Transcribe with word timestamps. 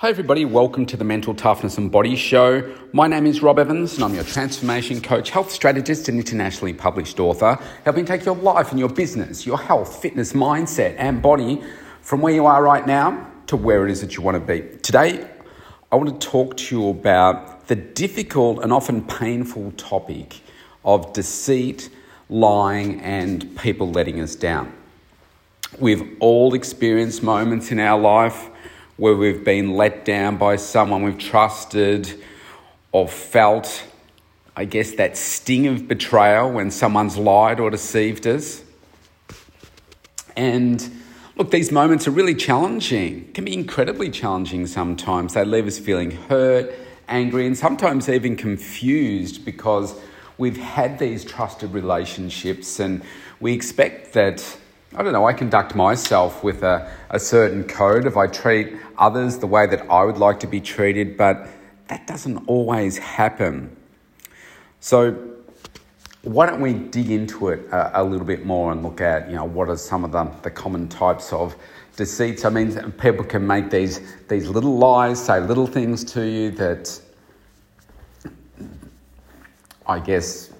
Hi, 0.00 0.08
everybody. 0.08 0.46
Welcome 0.46 0.86
to 0.86 0.96
the 0.96 1.04
Mental 1.04 1.34
Toughness 1.34 1.76
and 1.76 1.92
Body 1.92 2.16
Show. 2.16 2.74
My 2.94 3.06
name 3.06 3.26
is 3.26 3.42
Rob 3.42 3.58
Evans, 3.58 3.96
and 3.96 4.04
I'm 4.04 4.14
your 4.14 4.24
transformation 4.24 5.02
coach, 5.02 5.28
health 5.28 5.50
strategist, 5.50 6.08
and 6.08 6.18
internationally 6.18 6.72
published 6.72 7.20
author, 7.20 7.58
helping 7.84 8.06
take 8.06 8.24
your 8.24 8.34
life 8.36 8.70
and 8.70 8.80
your 8.80 8.88
business, 8.88 9.44
your 9.44 9.58
health, 9.58 10.00
fitness, 10.00 10.32
mindset, 10.32 10.94
and 10.96 11.20
body 11.20 11.62
from 12.00 12.22
where 12.22 12.32
you 12.32 12.46
are 12.46 12.62
right 12.62 12.86
now 12.86 13.30
to 13.48 13.58
where 13.58 13.86
it 13.86 13.90
is 13.90 14.00
that 14.00 14.16
you 14.16 14.22
want 14.22 14.36
to 14.36 14.40
be. 14.40 14.74
Today, 14.78 15.28
I 15.92 15.96
want 15.96 16.18
to 16.18 16.26
talk 16.26 16.56
to 16.56 16.74
you 16.74 16.88
about 16.88 17.66
the 17.66 17.76
difficult 17.76 18.64
and 18.64 18.72
often 18.72 19.06
painful 19.06 19.72
topic 19.72 20.40
of 20.82 21.12
deceit, 21.12 21.90
lying, 22.30 23.02
and 23.02 23.54
people 23.58 23.90
letting 23.90 24.18
us 24.18 24.34
down. 24.34 24.72
We've 25.78 26.16
all 26.20 26.54
experienced 26.54 27.22
moments 27.22 27.70
in 27.70 27.78
our 27.78 28.00
life 28.00 28.49
where 29.00 29.16
we've 29.16 29.42
been 29.42 29.72
let 29.72 30.04
down 30.04 30.36
by 30.36 30.56
someone 30.56 31.02
we've 31.02 31.16
trusted 31.16 32.22
or 32.92 33.08
felt, 33.08 33.82
I 34.54 34.66
guess, 34.66 34.92
that 34.92 35.16
sting 35.16 35.66
of 35.68 35.88
betrayal 35.88 36.52
when 36.52 36.70
someone's 36.70 37.16
lied 37.16 37.60
or 37.60 37.70
deceived 37.70 38.26
us. 38.26 38.62
And 40.36 40.86
look, 41.34 41.50
these 41.50 41.72
moments 41.72 42.06
are 42.08 42.10
really 42.10 42.34
challenging, 42.34 43.32
can 43.32 43.46
be 43.46 43.54
incredibly 43.54 44.10
challenging 44.10 44.66
sometimes. 44.66 45.32
They 45.32 45.46
leave 45.46 45.66
us 45.66 45.78
feeling 45.78 46.10
hurt, 46.10 46.70
angry, 47.08 47.46
and 47.46 47.56
sometimes 47.56 48.06
even 48.06 48.36
confused 48.36 49.46
because 49.46 49.94
we've 50.36 50.58
had 50.58 50.98
these 50.98 51.24
trusted 51.24 51.72
relationships 51.72 52.78
and 52.78 53.00
we 53.40 53.54
expect 53.54 54.12
that 54.12 54.58
I 54.96 55.04
don't 55.04 55.12
know, 55.12 55.24
I 55.24 55.32
conduct 55.32 55.76
myself 55.76 56.42
with 56.42 56.64
a, 56.64 56.90
a 57.10 57.20
certain 57.20 57.62
code 57.62 58.06
if 58.06 58.16
I 58.16 58.26
treat 58.26 58.74
others 58.98 59.38
the 59.38 59.46
way 59.46 59.66
that 59.66 59.88
I 59.88 60.04
would 60.04 60.18
like 60.18 60.40
to 60.40 60.48
be 60.48 60.60
treated, 60.60 61.16
but 61.16 61.46
that 61.86 62.08
doesn't 62.08 62.48
always 62.48 62.98
happen. 62.98 63.76
So, 64.80 65.36
why 66.22 66.46
don't 66.46 66.60
we 66.60 66.74
dig 66.74 67.10
into 67.10 67.48
it 67.48 67.66
a, 67.70 68.02
a, 68.02 68.04
little 68.04 68.26
bit 68.26 68.44
more 68.44 68.72
and 68.72 68.82
look 68.82 69.00
at, 69.00 69.28
you 69.28 69.36
know, 69.36 69.44
what 69.44 69.68
are 69.68 69.76
some 69.76 70.04
of 70.04 70.12
the, 70.12 70.24
the 70.42 70.50
common 70.50 70.88
types 70.88 71.32
of 71.32 71.54
deceits? 71.96 72.44
I 72.44 72.50
mean, 72.50 72.92
people 72.92 73.24
can 73.24 73.46
make 73.46 73.70
these, 73.70 74.00
these 74.28 74.48
little 74.48 74.76
lies, 74.76 75.24
say 75.24 75.40
little 75.40 75.66
things 75.66 76.04
to 76.12 76.26
you 76.26 76.50
that 76.52 77.00
I 79.86 79.98
guess 80.00 80.50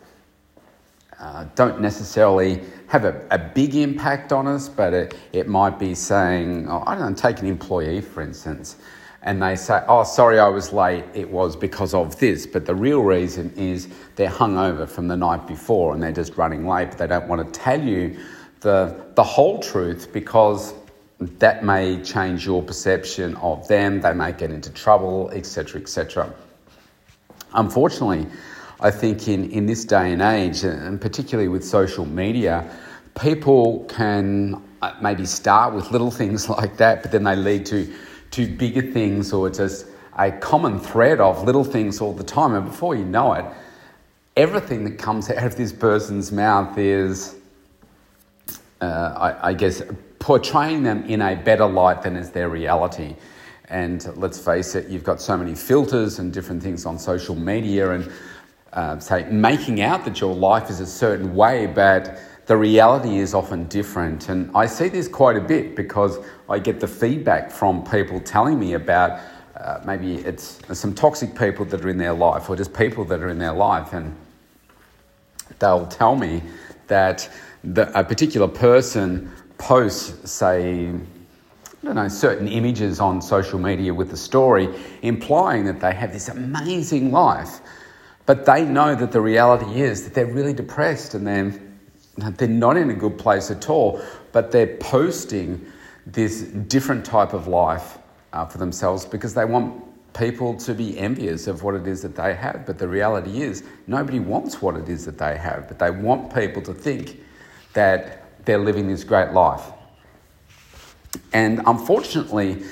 uh, 1.18 1.44
don't 1.54 1.80
necessarily 1.80 2.62
have 2.90 3.04
a, 3.04 3.24
a 3.30 3.38
big 3.38 3.76
impact 3.76 4.32
on 4.32 4.48
us, 4.48 4.68
but 4.68 4.92
it, 4.92 5.14
it 5.32 5.46
might 5.46 5.78
be 5.78 5.94
saying, 5.94 6.68
oh, 6.68 6.82
I 6.84 6.96
don't 6.96 7.10
know, 7.10 7.14
take 7.14 7.38
an 7.38 7.46
employee 7.46 8.00
for 8.00 8.20
instance, 8.20 8.76
and 9.22 9.40
they 9.40 9.54
say, 9.54 9.80
oh, 9.86 10.02
sorry, 10.02 10.40
I 10.40 10.48
was 10.48 10.72
late, 10.72 11.04
it 11.14 11.30
was 11.30 11.54
because 11.54 11.94
of 11.94 12.18
this. 12.18 12.46
But 12.46 12.66
the 12.66 12.74
real 12.74 13.02
reason 13.02 13.52
is 13.56 13.88
they're 14.16 14.28
hungover 14.28 14.88
from 14.88 15.06
the 15.06 15.16
night 15.16 15.46
before 15.46 15.94
and 15.94 16.02
they're 16.02 16.10
just 16.10 16.36
running 16.36 16.66
late, 16.66 16.88
but 16.88 16.98
they 16.98 17.06
don't 17.06 17.28
want 17.28 17.54
to 17.54 17.60
tell 17.60 17.80
you 17.80 18.18
the, 18.58 19.00
the 19.14 19.22
whole 19.22 19.60
truth 19.60 20.12
because 20.12 20.74
that 21.20 21.62
may 21.64 22.02
change 22.02 22.44
your 22.44 22.60
perception 22.60 23.36
of 23.36 23.68
them, 23.68 24.00
they 24.00 24.14
may 24.14 24.32
get 24.32 24.50
into 24.50 24.70
trouble, 24.70 25.30
etc., 25.30 25.80
etc. 25.80 26.34
Unfortunately, 27.54 28.26
I 28.82 28.90
think 28.90 29.28
in, 29.28 29.50
in 29.50 29.66
this 29.66 29.84
day 29.84 30.12
and 30.12 30.22
age, 30.22 30.64
and 30.64 31.00
particularly 31.00 31.48
with 31.48 31.64
social 31.64 32.06
media, 32.06 32.68
people 33.20 33.84
can 33.90 34.62
uh, 34.80 34.94
maybe 35.02 35.26
start 35.26 35.74
with 35.74 35.90
little 35.90 36.10
things 36.10 36.48
like 36.58 36.78
that, 36.78 37.02
but 37.02 37.12
then 37.12 37.24
they 37.24 37.36
lead 37.36 37.66
to, 37.66 37.92
to 38.30 38.46
bigger 38.46 38.82
things 38.82 39.32
or 39.32 39.50
just 39.50 39.86
a 40.18 40.32
common 40.32 40.78
thread 40.78 41.20
of 41.20 41.44
little 41.44 41.64
things 41.64 42.00
all 42.00 42.14
the 42.14 42.24
time. 42.24 42.54
And 42.54 42.64
before 42.64 42.94
you 42.94 43.04
know 43.04 43.34
it, 43.34 43.44
everything 44.36 44.84
that 44.84 44.98
comes 44.98 45.30
out 45.30 45.44
of 45.44 45.56
this 45.56 45.72
person's 45.72 46.32
mouth 46.32 46.78
is, 46.78 47.36
uh, 48.80 48.84
I, 48.84 49.50
I 49.50 49.52
guess, 49.52 49.82
portraying 50.18 50.82
them 50.82 51.04
in 51.04 51.20
a 51.20 51.34
better 51.34 51.66
light 51.66 52.02
than 52.02 52.16
is 52.16 52.30
their 52.30 52.48
reality. 52.48 53.14
And 53.68 54.04
let's 54.16 54.38
face 54.38 54.74
it, 54.74 54.88
you've 54.88 55.04
got 55.04 55.20
so 55.20 55.36
many 55.36 55.54
filters 55.54 56.18
and 56.18 56.32
different 56.32 56.62
things 56.62 56.86
on 56.86 56.98
social 56.98 57.36
media, 57.36 57.92
and 57.92 58.10
uh, 58.72 58.98
say 58.98 59.24
making 59.30 59.80
out 59.80 60.04
that 60.04 60.20
your 60.20 60.34
life 60.34 60.70
is 60.70 60.80
a 60.80 60.86
certain 60.86 61.34
way, 61.34 61.66
but 61.66 62.20
the 62.46 62.56
reality 62.56 63.18
is 63.18 63.34
often 63.34 63.64
different. 63.66 64.28
And 64.28 64.50
I 64.56 64.66
see 64.66 64.88
this 64.88 65.08
quite 65.08 65.36
a 65.36 65.40
bit 65.40 65.76
because 65.76 66.18
I 66.48 66.58
get 66.58 66.80
the 66.80 66.88
feedback 66.88 67.50
from 67.50 67.84
people 67.84 68.20
telling 68.20 68.58
me 68.58 68.74
about 68.74 69.20
uh, 69.56 69.80
maybe 69.84 70.16
it's 70.16 70.58
some 70.72 70.94
toxic 70.94 71.36
people 71.38 71.64
that 71.66 71.84
are 71.84 71.88
in 71.88 71.98
their 71.98 72.14
life 72.14 72.48
or 72.48 72.56
just 72.56 72.72
people 72.72 73.04
that 73.04 73.20
are 73.20 73.28
in 73.28 73.38
their 73.38 73.52
life. 73.52 73.92
And 73.92 74.16
they'll 75.58 75.86
tell 75.86 76.16
me 76.16 76.42
that 76.86 77.28
the, 77.62 77.96
a 77.98 78.02
particular 78.02 78.48
person 78.48 79.30
posts, 79.58 80.30
say, 80.30 80.88
I 80.88 81.86
don't 81.86 81.94
know, 81.94 82.08
certain 82.08 82.48
images 82.48 83.00
on 83.00 83.20
social 83.20 83.58
media 83.58 83.92
with 83.92 84.10
the 84.10 84.16
story 84.16 84.68
implying 85.02 85.64
that 85.66 85.80
they 85.80 85.92
have 85.92 86.12
this 86.12 86.28
amazing 86.28 87.12
life 87.12 87.60
but 88.30 88.46
they 88.46 88.64
know 88.64 88.94
that 88.94 89.10
the 89.10 89.20
reality 89.20 89.82
is 89.82 90.04
that 90.04 90.14
they're 90.14 90.24
really 90.24 90.52
depressed 90.52 91.14
and 91.14 91.26
they're, 91.26 91.52
they're 92.30 92.46
not 92.46 92.76
in 92.76 92.88
a 92.88 92.94
good 92.94 93.18
place 93.18 93.50
at 93.50 93.68
all, 93.68 94.00
but 94.30 94.52
they're 94.52 94.76
posting 94.76 95.66
this 96.06 96.42
different 96.42 97.04
type 97.04 97.32
of 97.32 97.48
life 97.48 97.98
uh, 98.32 98.46
for 98.46 98.58
themselves 98.58 99.04
because 99.04 99.34
they 99.34 99.44
want 99.44 99.82
people 100.12 100.56
to 100.58 100.74
be 100.74 100.96
envious 100.96 101.48
of 101.48 101.64
what 101.64 101.74
it 101.74 101.88
is 101.88 102.02
that 102.02 102.14
they 102.14 102.32
have. 102.32 102.64
But 102.66 102.78
the 102.78 102.86
reality 102.86 103.42
is, 103.42 103.64
nobody 103.88 104.20
wants 104.20 104.62
what 104.62 104.76
it 104.76 104.88
is 104.88 105.04
that 105.06 105.18
they 105.18 105.36
have, 105.36 105.66
but 105.66 105.80
they 105.80 105.90
want 105.90 106.32
people 106.32 106.62
to 106.62 106.72
think 106.72 107.20
that 107.72 108.44
they're 108.44 108.58
living 108.58 108.86
this 108.86 109.02
great 109.02 109.32
life. 109.32 109.72
And 111.32 111.62
unfortunately, 111.66 112.62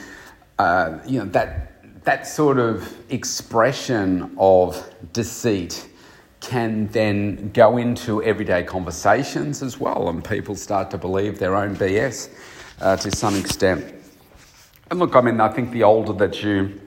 uh, 0.60 1.00
you 1.04 1.18
know, 1.18 1.26
that 1.30 1.67
that 2.08 2.26
sort 2.26 2.58
of 2.58 2.96
expression 3.10 4.34
of 4.38 4.82
deceit 5.12 5.86
can 6.40 6.86
then 6.86 7.50
go 7.52 7.76
into 7.76 8.22
everyday 8.22 8.62
conversations 8.62 9.62
as 9.62 9.78
well, 9.78 10.08
and 10.08 10.24
people 10.24 10.54
start 10.54 10.90
to 10.90 10.96
believe 10.96 11.38
their 11.38 11.54
own 11.54 11.76
BS 11.76 12.30
uh, 12.80 12.96
to 12.96 13.14
some 13.14 13.36
extent. 13.36 13.94
And 14.90 14.98
look, 14.98 15.14
I 15.16 15.20
mean, 15.20 15.38
I 15.38 15.48
think 15.48 15.70
the 15.70 15.82
older 15.82 16.14
that 16.14 16.42
you 16.42 16.80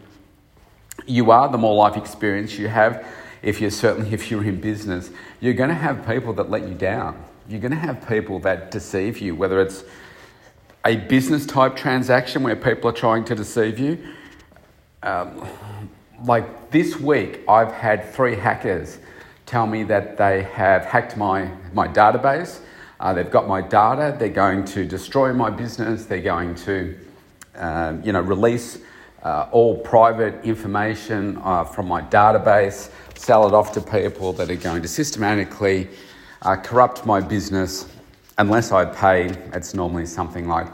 you 1.06 1.30
are, 1.30 1.48
the 1.50 1.58
more 1.60 1.76
life 1.76 1.98
experience 1.98 2.58
you 2.58 2.68
have. 2.70 3.06
If 3.44 3.62
you're 3.62 3.70
certainly 3.70 4.12
if 4.16 4.32
you're 4.32 4.44
in 4.44 4.60
business, 4.60 5.12
you're 5.40 5.54
going 5.54 5.70
to 5.70 5.76
have 5.76 6.04
people 6.08 6.34
that 6.34 6.50
let 6.50 6.68
you 6.68 6.74
down. 6.74 7.24
You're 7.48 7.62
going 7.62 7.78
to 7.80 7.86
have 7.88 8.08
people 8.08 8.40
that 8.40 8.72
deceive 8.72 9.20
you, 9.20 9.36
whether 9.36 9.62
it's 9.62 9.84
a 10.84 10.96
business 10.96 11.46
type 11.46 11.76
transaction 11.76 12.42
where 12.42 12.56
people 12.56 12.90
are 12.90 13.00
trying 13.06 13.24
to 13.26 13.36
deceive 13.36 13.78
you 13.78 14.00
um, 15.04 15.48
like 16.26 16.72
this 16.72 17.00
week, 17.00 17.42
I've 17.48 17.72
had 17.72 18.14
three 18.14 18.36
hackers 18.36 19.00
tell 19.46 19.68
me 19.68 19.84
that 19.84 20.18
they 20.18 20.44
have 20.44 20.86
hacked 20.86 21.18
my, 21.18 21.52
my 21.74 21.88
database. 21.88 22.62
Uh, 23.00 23.14
they've 23.14 23.32
got 23.32 23.48
my 23.48 23.62
data. 23.62 24.16
They're 24.18 24.30
going 24.30 24.64
to 24.66 24.86
destroy 24.86 25.34
my 25.34 25.50
business. 25.50 26.06
They're 26.06 26.22
going 26.22 26.56
to, 26.56 26.98
um, 27.56 28.04
you 28.04 28.14
know, 28.14 28.22
release 28.22 28.80
uh, 29.24 29.48
all 29.52 29.78
private 29.78 30.44
information 30.46 31.40
uh, 31.44 31.64
from 31.64 31.88
my 31.88 32.02
database, 32.02 32.92
sell 33.16 33.48
it 33.48 33.54
off 33.54 33.72
to 33.74 33.82
people 33.82 34.34
that 34.34 34.50
are 34.50 34.56
going 34.56 34.82
to 34.82 34.88
systematically 34.88 35.88
uh, 36.44 36.56
corrupt 36.56 37.06
my 37.06 37.20
business 37.20 37.88
unless 38.38 38.72
I 38.72 38.86
pay. 38.86 39.36
It's 39.54 39.74
normally 39.74 40.06
something 40.06 40.48
like 40.48 40.68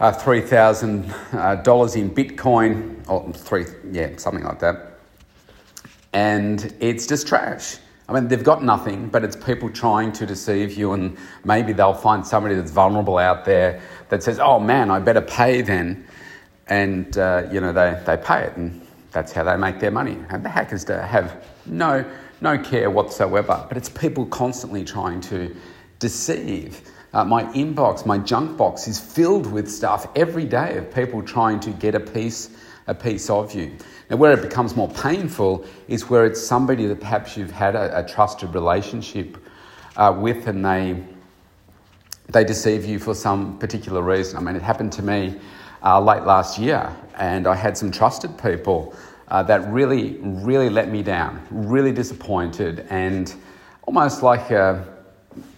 uh, 0.00 0.12
$3,000 0.12 1.04
uh, 1.34 1.98
in 1.98 2.10
Bitcoin, 2.10 3.06
or 3.06 3.30
three, 3.32 3.66
yeah, 3.92 4.16
something 4.16 4.44
like 4.44 4.58
that. 4.60 4.98
And 6.12 6.74
it's 6.80 7.06
just 7.06 7.28
trash. 7.28 7.76
I 8.08 8.14
mean, 8.14 8.26
they've 8.26 8.42
got 8.42 8.64
nothing, 8.64 9.08
but 9.08 9.22
it's 9.22 9.36
people 9.36 9.70
trying 9.70 10.10
to 10.12 10.26
deceive 10.26 10.76
you, 10.76 10.94
and 10.94 11.16
maybe 11.44 11.72
they'll 11.72 11.94
find 11.94 12.26
somebody 12.26 12.54
that's 12.54 12.70
vulnerable 12.70 13.18
out 13.18 13.44
there 13.44 13.80
that 14.08 14.22
says, 14.22 14.40
oh 14.40 14.58
man, 14.58 14.90
I 14.90 14.98
better 14.98 15.20
pay 15.20 15.60
then. 15.62 16.06
And, 16.66 17.16
uh, 17.18 17.48
you 17.52 17.60
know, 17.60 17.72
they, 17.72 18.00
they 18.06 18.16
pay 18.16 18.44
it, 18.44 18.56
and 18.56 18.84
that's 19.12 19.32
how 19.32 19.44
they 19.44 19.56
make 19.56 19.80
their 19.80 19.90
money. 19.90 20.16
And 20.30 20.44
the 20.44 20.48
hackers 20.48 20.88
have 20.88 21.44
no, 21.66 22.04
no 22.40 22.58
care 22.58 22.90
whatsoever, 22.90 23.64
but 23.68 23.76
it's 23.76 23.88
people 23.88 24.26
constantly 24.26 24.82
trying 24.82 25.20
to 25.22 25.54
deceive. 25.98 26.80
Uh, 27.12 27.24
my 27.24 27.42
inbox, 27.54 28.06
my 28.06 28.18
junk 28.18 28.56
box 28.56 28.86
is 28.86 29.00
filled 29.00 29.50
with 29.50 29.68
stuff 29.68 30.06
every 30.14 30.44
day 30.44 30.76
of 30.76 30.94
people 30.94 31.22
trying 31.22 31.58
to 31.58 31.70
get 31.70 31.94
a 31.94 32.00
piece, 32.00 32.50
a 32.86 32.94
piece 32.94 33.28
of 33.28 33.52
you. 33.52 33.76
Now, 34.08 34.16
where 34.16 34.32
it 34.32 34.42
becomes 34.42 34.76
more 34.76 34.88
painful 34.88 35.64
is 35.88 36.08
where 36.08 36.24
it's 36.24 36.40
somebody 36.40 36.86
that 36.86 37.00
perhaps 37.00 37.36
you've 37.36 37.50
had 37.50 37.74
a, 37.74 37.98
a 37.98 38.08
trusted 38.08 38.54
relationship 38.54 39.36
uh, 39.96 40.16
with 40.16 40.46
and 40.46 40.64
they, 40.64 41.02
they 42.28 42.44
deceive 42.44 42.84
you 42.84 43.00
for 43.00 43.14
some 43.14 43.58
particular 43.58 44.02
reason. 44.02 44.36
I 44.36 44.40
mean, 44.40 44.54
it 44.54 44.62
happened 44.62 44.92
to 44.92 45.02
me 45.02 45.34
uh, 45.82 46.00
late 46.00 46.22
last 46.22 46.58
year, 46.58 46.94
and 47.16 47.46
I 47.46 47.56
had 47.56 47.76
some 47.76 47.90
trusted 47.90 48.38
people 48.38 48.94
uh, 49.28 49.42
that 49.44 49.68
really, 49.72 50.18
really 50.20 50.70
let 50.70 50.88
me 50.88 51.02
down, 51.02 51.44
really 51.50 51.92
disappointed, 51.92 52.86
and 52.90 53.34
almost 53.82 54.22
like 54.22 54.50
a, 54.50 54.84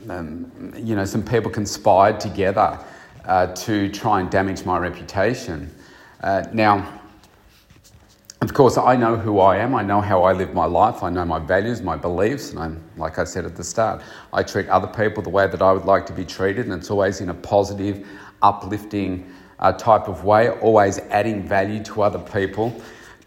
um, 0.09 0.73
you 0.77 0.97
know, 0.97 1.05
some 1.05 1.23
people 1.23 1.51
conspired 1.51 2.21
together 2.21 2.79
uh, 3.25 3.47
to 3.55 3.89
try 3.91 4.21
and 4.21 4.31
damage 4.31 4.65
my 4.65 4.79
reputation. 4.79 5.71
Uh, 6.23 6.45
now, 6.53 7.01
of 8.41 8.55
course, 8.55 8.77
I 8.77 8.97
know 8.97 9.15
who 9.17 9.39
I 9.39 9.59
am. 9.59 9.73
I 9.75 9.83
know 9.83 10.01
how 10.01 10.25
I 10.25 10.33
live 10.33 10.53
my 10.53 10.65
life. 10.65 11.05
I 11.05 11.11
know 11.11 11.25
my 11.25 11.39
values, 11.39 11.81
my 11.81 11.97
beliefs, 11.97 12.51
and 12.51 12.59
I'm, 12.59 12.83
like 12.97 13.19
I 13.19 13.25
said 13.25 13.45
at 13.45 13.55
the 13.55 13.63
start, 13.63 14.03
I 14.33 14.43
treat 14.43 14.69
other 14.69 14.89
people 14.89 15.23
the 15.23 15.31
way 15.31 15.47
that 15.47 15.63
I 15.63 15.73
would 15.73 15.85
like 15.85 16.07
to 16.07 16.13
be 16.13 16.25
treated, 16.25 16.67
and 16.67 16.75
it's 16.75 16.91
always 16.91 17.21
in 17.21 17.29
a 17.29 17.35
positive, 17.35 18.05
uplifting 18.43 19.33
uh, 19.61 19.73
type 19.73 20.09
of 20.09 20.25
way, 20.25 20.51
always 20.51 20.99
adding 20.99 21.47
value 21.47 21.85
to 21.85 22.03
other 22.03 22.19
people. 22.19 22.75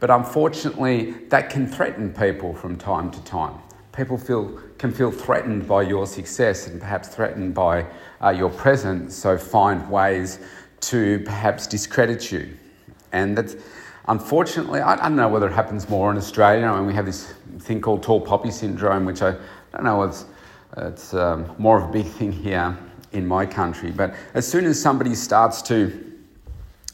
But 0.01 0.09
unfortunately, 0.09 1.11
that 1.29 1.49
can 1.49 1.65
threaten 1.65 2.13
people 2.13 2.53
from 2.53 2.75
time 2.75 3.09
to 3.11 3.23
time. 3.23 3.55
People 3.95 4.17
feel, 4.17 4.59
can 4.77 4.91
feel 4.91 5.11
threatened 5.11 5.67
by 5.67 5.83
your 5.83 6.05
success 6.05 6.67
and 6.67 6.81
perhaps 6.81 7.07
threatened 7.07 7.53
by 7.53 7.85
uh, 8.21 8.29
your 8.29 8.49
presence, 8.49 9.15
so 9.15 9.37
find 9.37 9.89
ways 9.89 10.39
to 10.81 11.21
perhaps 11.25 11.65
discredit 11.65 12.31
you. 12.31 12.57
And 13.13 13.37
that's 13.37 13.55
unfortunately, 14.07 14.81
I, 14.81 14.93
I 14.93 14.95
don't 14.97 15.15
know 15.15 15.29
whether 15.29 15.47
it 15.47 15.53
happens 15.53 15.87
more 15.89 16.11
in 16.11 16.17
Australia. 16.17 16.65
I 16.65 16.77
mean, 16.77 16.87
we 16.87 16.93
have 16.93 17.05
this 17.05 17.33
thing 17.59 17.79
called 17.79 18.03
tall 18.03 18.19
poppy 18.19 18.51
syndrome, 18.51 19.05
which 19.05 19.21
I, 19.21 19.29
I 19.29 19.35
don't 19.73 19.83
know, 19.85 20.03
it's, 20.03 20.25
it's 20.77 21.13
um, 21.13 21.55
more 21.57 21.81
of 21.81 21.89
a 21.89 21.91
big 21.91 22.05
thing 22.05 22.31
here 22.31 22.77
in 23.13 23.25
my 23.25 23.45
country. 23.45 23.91
But 23.91 24.13
as 24.33 24.45
soon 24.45 24.65
as 24.65 24.81
somebody 24.81 25.15
starts 25.15 25.61
to, 25.63 26.13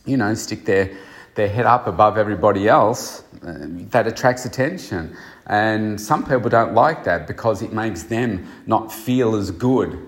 you 0.06 0.18
know, 0.18 0.33
stick 0.36 0.65
their 0.65 0.95
their 1.36 1.48
head 1.48 1.65
up 1.65 1.88
above 1.88 2.18
everybody 2.18 2.68
else, 2.68 3.24
uh, 3.42 3.56
that 3.89 4.07
attracts 4.07 4.45
attention. 4.45 5.15
And 5.51 6.00
some 6.00 6.25
people 6.25 6.50
don't 6.50 6.74
like 6.74 7.03
that 7.03 7.27
because 7.27 7.62
it 7.62 7.74
makes 7.74 8.03
them 8.03 8.48
not 8.65 8.89
feel 8.89 9.36
as 9.36 9.51
good. 9.51 10.00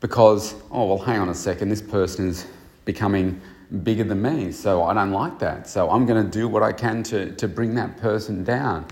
Because, 0.00 0.56
oh, 0.72 0.86
well, 0.88 0.98
hang 0.98 1.20
on 1.20 1.28
a 1.28 1.34
second, 1.34 1.68
this 1.68 1.80
person 1.80 2.28
is 2.28 2.44
becoming 2.84 3.40
bigger 3.84 4.02
than 4.02 4.20
me, 4.20 4.50
so 4.50 4.82
I 4.82 4.94
don't 4.94 5.12
like 5.12 5.38
that. 5.38 5.68
So 5.68 5.88
I'm 5.90 6.06
going 6.06 6.22
to 6.22 6.28
do 6.28 6.48
what 6.48 6.64
I 6.64 6.72
can 6.72 7.04
to, 7.04 7.30
to 7.36 7.46
bring 7.46 7.76
that 7.76 7.96
person 7.96 8.42
down. 8.42 8.84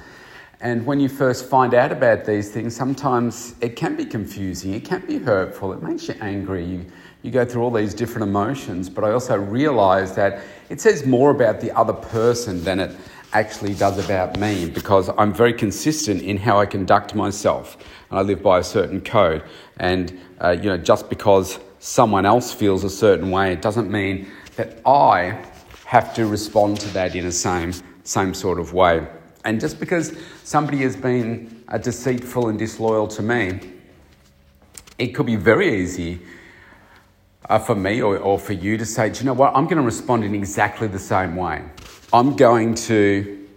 And 0.61 0.87
when 0.87 1.01
you 1.01 1.09
first 1.09 1.51
find 1.51 1.75
out 1.75 1.91
about 1.91 2.25
these 2.25 2.53
things, 2.53 2.77
sometimes 2.77 3.57
it 3.61 3.75
can 3.75 3.97
be 3.97 4.05
confusing, 4.05 4.73
it 4.73 4.85
can 4.85 5.05
be 5.05 5.19
hurtful, 5.19 5.73
it 5.73 5.83
makes 5.83 6.07
you 6.07 6.15
angry. 6.21 6.65
You, 6.65 6.87
you 7.23 7.33
go 7.33 7.45
through 7.45 7.63
all 7.63 7.73
these 7.73 7.93
different 7.93 8.29
emotions, 8.29 8.89
but 8.89 9.03
I 9.03 9.11
also 9.11 9.37
realize 9.37 10.15
that 10.15 10.45
it 10.71 10.81
says 10.81 11.05
more 11.05 11.33
about 11.33 11.61
the 11.61 11.73
other 11.73 11.93
person 11.93 12.63
than 12.63 12.79
it 12.79 12.97
actually 13.33 13.75
does 13.75 14.05
about 14.05 14.39
me 14.39 14.69
because 14.69 15.11
I'm 15.17 15.33
very 15.33 15.53
consistent 15.53 16.23
in 16.23 16.37
how 16.37 16.59
I 16.59 16.67
conduct 16.67 17.15
myself 17.15 17.77
and 18.11 18.19
I 18.19 18.23
live 18.23 18.43
by 18.43 18.59
a 18.59 18.65
certain 18.65 19.01
code. 19.01 19.43
And, 19.79 20.19
uh, 20.41 20.51
you 20.51 20.65
know, 20.65 20.77
just 20.77 21.09
because 21.09 21.59
someone 21.79 22.27
else 22.27 22.53
feels 22.53 22.85
a 22.85 22.91
certain 22.91 23.31
way, 23.31 23.53
it 23.53 23.63
doesn't 23.63 23.91
mean 23.91 24.31
that 24.57 24.81
I 24.87 25.45
have 25.87 26.15
to 26.15 26.27
respond 26.27 26.81
to 26.81 26.89
that 26.91 27.17
in 27.17 27.25
the 27.25 27.33
same, 27.33 27.73
same 28.05 28.35
sort 28.35 28.59
of 28.59 28.73
way. 28.73 29.07
And 29.45 29.61
just 29.61 29.81
because 29.81 30.17
somebody 30.45 30.79
has 30.79 30.95
been 30.95 31.65
uh, 31.69 31.79
deceitful 31.79 32.49
and 32.49 32.59
disloyal 32.59 33.09
to 33.09 33.23
me, 33.23 33.61
it 34.99 35.09
could 35.09 35.27
be 35.27 35.37
very 35.37 35.83
easy 35.83 36.21
uh, 37.49 37.59
for 37.59 37.75
me 37.75 38.01
or, 38.01 38.19
or 38.19 38.39
for 38.39 38.53
you 38.53 38.77
to 38.77 38.87
say, 38.87 39.11
do 39.11 39.19
you 39.19 39.27
know 39.27 39.33
what? 39.33 39.55
I'm 39.57 39.65
going 39.65 39.79
to 39.79 39.83
respond 39.83 40.25
in 40.25 40.35
exactly 40.35 40.87
the 40.87 40.99
same 40.99 41.35
way. 41.35 41.63
I'm 42.15 42.37
going 42.37 42.75
to 42.75 43.49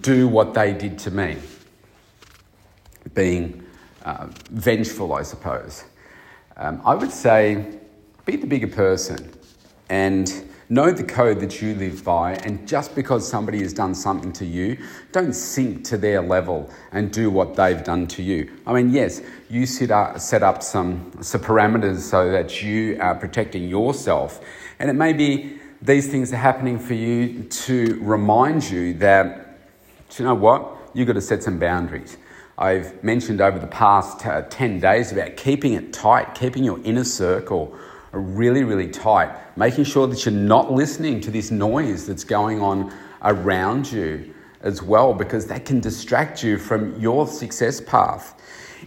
do 0.00 0.28
what 0.28 0.54
they 0.54 0.72
did 0.72 0.96
to 1.00 1.10
me, 1.10 1.38
being 3.14 3.66
uh, 4.04 4.28
vengeful, 4.50 5.12
I 5.12 5.22
suppose. 5.22 5.84
Um, 6.56 6.80
I 6.84 6.94
would 6.94 7.10
say 7.10 7.78
be 8.26 8.36
the 8.36 8.46
bigger 8.46 8.68
person 8.68 9.32
and 9.88 10.46
know 10.68 10.92
the 10.92 11.02
code 11.02 11.40
that 11.40 11.60
you 11.60 11.74
live 11.74 12.04
by. 12.04 12.34
And 12.34 12.66
just 12.66 12.94
because 12.94 13.28
somebody 13.28 13.58
has 13.62 13.72
done 13.72 13.96
something 13.96 14.32
to 14.34 14.46
you, 14.46 14.78
don't 15.10 15.32
sink 15.32 15.84
to 15.86 15.98
their 15.98 16.22
level 16.22 16.70
and 16.92 17.12
do 17.12 17.28
what 17.28 17.56
they've 17.56 17.82
done 17.82 18.06
to 18.06 18.22
you. 18.22 18.52
I 18.68 18.72
mean, 18.72 18.90
yes, 18.90 19.20
you 19.48 19.66
set 19.66 19.90
up, 19.90 20.20
set 20.20 20.44
up 20.44 20.62
some, 20.62 21.10
some 21.22 21.40
parameters 21.40 21.98
so 21.98 22.30
that 22.30 22.62
you 22.62 22.98
are 23.00 23.16
protecting 23.16 23.68
yourself. 23.68 24.40
And 24.78 24.88
it 24.88 24.94
may 24.94 25.12
be 25.12 25.59
these 25.82 26.08
things 26.08 26.32
are 26.32 26.36
happening 26.36 26.78
for 26.78 26.94
you 26.94 27.44
to 27.44 27.98
remind 28.02 28.68
you 28.68 28.94
that, 28.94 29.58
you 30.18 30.24
know 30.24 30.34
what, 30.34 30.76
you've 30.92 31.06
got 31.06 31.14
to 31.14 31.20
set 31.20 31.42
some 31.42 31.58
boundaries. 31.58 32.18
I've 32.58 33.02
mentioned 33.02 33.40
over 33.40 33.58
the 33.58 33.66
past 33.66 34.26
uh, 34.26 34.42
10 34.42 34.80
days 34.80 35.12
about 35.12 35.36
keeping 35.38 35.72
it 35.72 35.92
tight, 35.92 36.34
keeping 36.34 36.62
your 36.62 36.78
inner 36.84 37.04
circle 37.04 37.74
really, 38.12 38.64
really 38.64 38.88
tight, 38.88 39.30
making 39.56 39.84
sure 39.84 40.06
that 40.06 40.26
you're 40.26 40.34
not 40.34 40.70
listening 40.72 41.20
to 41.22 41.30
this 41.30 41.50
noise 41.50 42.06
that's 42.06 42.24
going 42.24 42.60
on 42.60 42.92
around 43.22 43.90
you 43.90 44.34
as 44.62 44.82
well, 44.82 45.14
because 45.14 45.46
that 45.46 45.64
can 45.64 45.80
distract 45.80 46.42
you 46.42 46.58
from 46.58 46.98
your 47.00 47.26
success 47.26 47.80
path. 47.80 48.34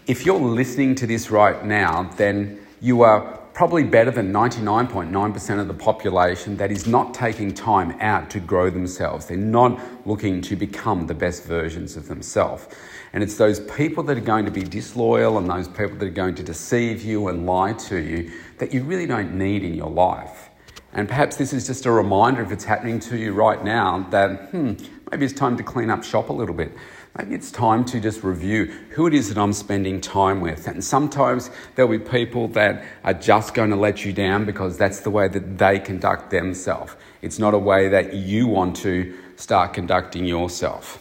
If 0.05 0.25
you're 0.25 0.39
listening 0.39 0.93
to 0.95 1.07
this 1.07 1.31
right 1.31 1.65
now, 1.65 2.11
then 2.17 2.59
you 2.81 3.01
are 3.01 3.39
probably 3.53 3.83
better 3.83 4.09
than 4.09 4.33
99.9% 4.33 5.59
of 5.59 5.67
the 5.67 5.73
population 5.73 6.57
that 6.57 6.71
is 6.71 6.87
not 6.87 7.13
taking 7.13 7.53
time 7.53 7.95
out 7.99 8.29
to 8.31 8.39
grow 8.39 8.69
themselves. 8.69 9.27
They're 9.27 9.37
not 9.37 9.79
looking 10.07 10.41
to 10.41 10.55
become 10.55 11.05
the 11.05 11.13
best 11.13 11.43
versions 11.43 11.95
of 11.95 12.07
themselves. 12.07 12.67
And 13.13 13.21
it's 13.21 13.37
those 13.37 13.59
people 13.59 14.03
that 14.05 14.17
are 14.17 14.21
going 14.21 14.45
to 14.45 14.51
be 14.51 14.63
disloyal 14.63 15.37
and 15.37 15.47
those 15.47 15.67
people 15.67 15.97
that 15.97 16.05
are 16.05 16.09
going 16.09 16.33
to 16.35 16.43
deceive 16.43 17.03
you 17.03 17.27
and 17.27 17.45
lie 17.45 17.73
to 17.73 17.97
you 17.97 18.31
that 18.57 18.73
you 18.73 18.83
really 18.83 19.05
don't 19.05 19.35
need 19.37 19.63
in 19.63 19.75
your 19.75 19.91
life. 19.91 20.49
And 20.93 21.07
perhaps 21.07 21.35
this 21.35 21.53
is 21.53 21.67
just 21.67 21.85
a 21.85 21.91
reminder, 21.91 22.41
if 22.41 22.51
it's 22.51 22.63
happening 22.63 22.99
to 23.01 23.17
you 23.17 23.33
right 23.33 23.63
now, 23.63 24.07
that 24.09 24.49
hmm, 24.49 24.73
maybe 25.11 25.25
it's 25.25 25.33
time 25.33 25.57
to 25.57 25.63
clean 25.63 25.91
up 25.91 26.03
shop 26.03 26.29
a 26.29 26.33
little 26.33 26.55
bit. 26.55 26.71
Maybe 27.17 27.35
it's 27.35 27.51
time 27.51 27.85
to 27.85 27.99
just 27.99 28.23
review 28.23 28.65
who 28.89 29.05
it 29.05 29.13
is 29.13 29.29
that 29.29 29.37
I'm 29.37 29.53
spending 29.53 30.01
time 30.01 30.41
with. 30.41 30.67
And 30.67 30.83
sometimes 30.83 31.51
there'll 31.75 31.91
be 31.91 31.99
people 31.99 32.47
that 32.49 32.83
are 33.03 33.13
just 33.13 33.53
going 33.53 33.69
to 33.69 33.75
let 33.75 34.03
you 34.03 34.11
down 34.13 34.45
because 34.45 34.77
that's 34.77 35.01
the 35.01 35.11
way 35.11 35.27
that 35.27 35.59
they 35.59 35.77
conduct 35.79 36.31
themselves. 36.31 36.95
It's 37.21 37.37
not 37.37 37.53
a 37.53 37.59
way 37.59 37.87
that 37.89 38.13
you 38.13 38.47
want 38.47 38.75
to 38.77 39.15
start 39.35 39.73
conducting 39.73 40.25
yourself. 40.25 40.99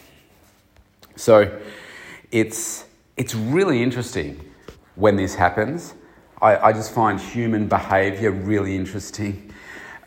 So 1.15 1.59
it's, 2.31 2.85
it's 3.17 3.33
really 3.33 3.81
interesting 3.81 4.39
when 4.95 5.15
this 5.15 5.33
happens. 5.33 5.95
I, 6.43 6.57
I 6.57 6.73
just 6.73 6.93
find 6.93 7.19
human 7.19 7.67
behavior 7.67 8.29
really 8.29 8.75
interesting. 8.75 9.51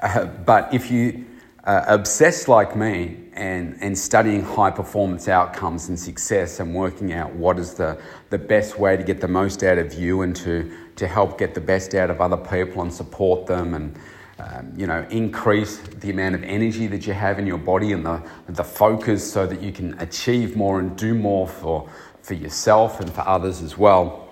Uh, 0.00 0.26
but 0.26 0.72
if 0.72 0.88
you 0.88 1.26
uh, 1.66 1.84
obsess 1.88 2.46
like 2.46 2.76
me 2.76 3.16
and, 3.32 3.76
and 3.80 3.98
studying 3.98 4.40
high 4.42 4.70
performance 4.70 5.28
outcomes 5.28 5.88
and 5.88 5.98
success 5.98 6.60
and 6.60 6.72
working 6.72 7.12
out 7.12 7.32
what 7.34 7.58
is 7.58 7.74
the, 7.74 8.00
the 8.30 8.38
best 8.38 8.78
way 8.78 8.96
to 8.96 9.02
get 9.02 9.20
the 9.20 9.28
most 9.28 9.64
out 9.64 9.76
of 9.76 9.92
you 9.92 10.22
and 10.22 10.36
to, 10.36 10.72
to 10.94 11.08
help 11.08 11.38
get 11.38 11.54
the 11.54 11.60
best 11.60 11.94
out 11.94 12.08
of 12.08 12.20
other 12.20 12.36
people 12.36 12.82
and 12.82 12.92
support 12.92 13.46
them 13.46 13.74
and 13.74 13.98
um, 14.38 14.72
you 14.76 14.86
know 14.86 15.04
increase 15.10 15.78
the 15.78 16.10
amount 16.10 16.34
of 16.34 16.44
energy 16.44 16.86
that 16.86 17.06
you 17.06 17.12
have 17.12 17.38
in 17.38 17.46
your 17.46 17.58
body 17.58 17.92
and 17.92 18.06
the, 18.06 18.22
the 18.48 18.62
focus 18.64 19.32
so 19.32 19.46
that 19.46 19.60
you 19.60 19.72
can 19.72 19.98
achieve 19.98 20.56
more 20.56 20.78
and 20.78 20.96
do 20.96 21.14
more 21.14 21.48
for, 21.48 21.90
for 22.22 22.34
yourself 22.34 23.00
and 23.00 23.12
for 23.12 23.26
others 23.26 23.60
as 23.60 23.76
well 23.76 24.25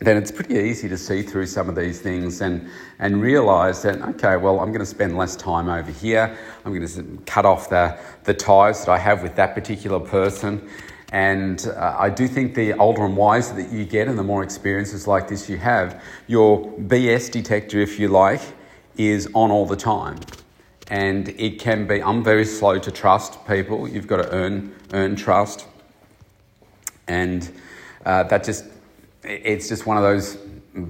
then 0.00 0.16
it's 0.16 0.32
pretty 0.32 0.54
easy 0.54 0.88
to 0.88 0.96
see 0.96 1.22
through 1.22 1.46
some 1.46 1.68
of 1.68 1.76
these 1.76 2.00
things 2.00 2.40
and, 2.40 2.66
and 2.98 3.20
realize 3.20 3.82
that, 3.82 4.00
okay, 4.00 4.36
well, 4.36 4.58
I'm 4.60 4.68
going 4.68 4.80
to 4.80 4.86
spend 4.86 5.16
less 5.16 5.36
time 5.36 5.68
over 5.68 5.90
here. 5.90 6.36
I'm 6.64 6.72
going 6.74 6.86
to 6.86 7.22
cut 7.26 7.44
off 7.44 7.68
the, 7.68 7.98
the 8.24 8.32
ties 8.32 8.84
that 8.84 8.90
I 8.90 8.98
have 8.98 9.22
with 9.22 9.36
that 9.36 9.54
particular 9.54 10.00
person. 10.00 10.66
And 11.12 11.66
uh, 11.76 11.96
I 11.98 12.08
do 12.08 12.26
think 12.26 12.54
the 12.54 12.72
older 12.74 13.04
and 13.04 13.14
wiser 13.14 13.54
that 13.56 13.70
you 13.70 13.84
get 13.84 14.08
and 14.08 14.18
the 14.18 14.22
more 14.22 14.42
experiences 14.42 15.06
like 15.06 15.28
this 15.28 15.50
you 15.50 15.58
have, 15.58 16.02
your 16.28 16.66
BS 16.78 17.30
detector, 17.30 17.78
if 17.80 17.98
you 17.98 18.08
like, 18.08 18.40
is 18.96 19.28
on 19.34 19.50
all 19.50 19.66
the 19.66 19.76
time. 19.76 20.18
And 20.88 21.28
it 21.28 21.60
can 21.60 21.86
be, 21.86 22.02
I'm 22.02 22.24
very 22.24 22.46
slow 22.46 22.78
to 22.78 22.90
trust 22.90 23.46
people. 23.46 23.86
You've 23.86 24.06
got 24.06 24.18
to 24.18 24.32
earn, 24.32 24.74
earn 24.94 25.14
trust. 25.14 25.66
And 27.06 27.50
uh, 28.06 28.22
that 28.24 28.44
just 28.44 28.64
it's 29.22 29.68
just 29.68 29.86
one 29.86 29.96
of 29.96 30.02
those 30.02 30.38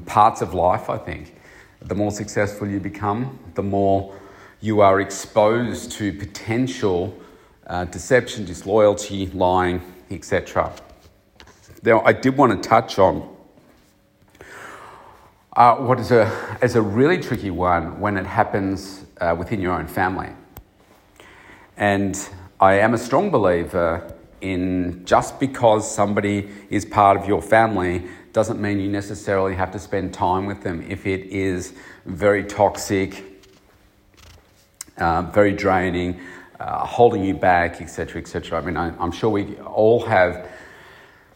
parts 0.06 0.40
of 0.42 0.54
life, 0.54 0.88
I 0.90 0.98
think. 0.98 1.34
The 1.82 1.94
more 1.94 2.10
successful 2.10 2.68
you 2.68 2.80
become, 2.80 3.38
the 3.54 3.62
more 3.62 4.14
you 4.60 4.80
are 4.80 5.00
exposed 5.00 5.92
to 5.92 6.12
potential 6.12 7.18
uh, 7.66 7.86
deception, 7.86 8.44
disloyalty, 8.44 9.26
lying, 9.28 9.80
etc. 10.10 10.72
Now, 11.82 12.02
I 12.04 12.12
did 12.12 12.36
want 12.36 12.62
to 12.62 12.68
touch 12.68 12.98
on 12.98 13.36
Uh, 15.56 15.74
what 15.76 15.98
is 15.98 16.12
a, 16.12 16.30
is 16.62 16.76
a 16.76 16.80
really 16.80 17.18
tricky 17.18 17.50
one 17.50 17.98
when 18.00 18.16
it 18.16 18.24
happens 18.24 19.04
uh, 19.20 19.34
within 19.36 19.60
your 19.60 19.72
own 19.72 19.86
family. 19.86 20.28
And 21.76 22.16
I 22.60 22.74
am 22.74 22.94
a 22.94 22.98
strong 22.98 23.30
believer 23.30 24.14
in 24.40 25.02
just 25.04 25.40
because 25.40 25.92
somebody 25.92 26.48
is 26.70 26.84
part 26.84 27.16
of 27.16 27.26
your 27.26 27.42
family 27.42 28.04
doesn't 28.32 28.60
mean 28.60 28.78
you 28.78 28.88
necessarily 28.88 29.54
have 29.54 29.72
to 29.72 29.78
spend 29.78 30.14
time 30.14 30.46
with 30.46 30.62
them 30.62 30.84
if 30.88 31.06
it 31.06 31.26
is 31.26 31.74
very 32.06 32.44
toxic, 32.44 33.42
uh, 34.98 35.22
very 35.22 35.52
draining, 35.52 36.20
uh, 36.60 36.84
holding 36.86 37.24
you 37.24 37.34
back, 37.34 37.80
etc., 37.80 38.20
etc. 38.20 38.58
I 38.58 38.64
mean, 38.64 38.76
I, 38.76 38.88
am 39.02 39.12
sure 39.12 39.30
we 39.30 39.56
all 39.56 40.04
have 40.04 40.48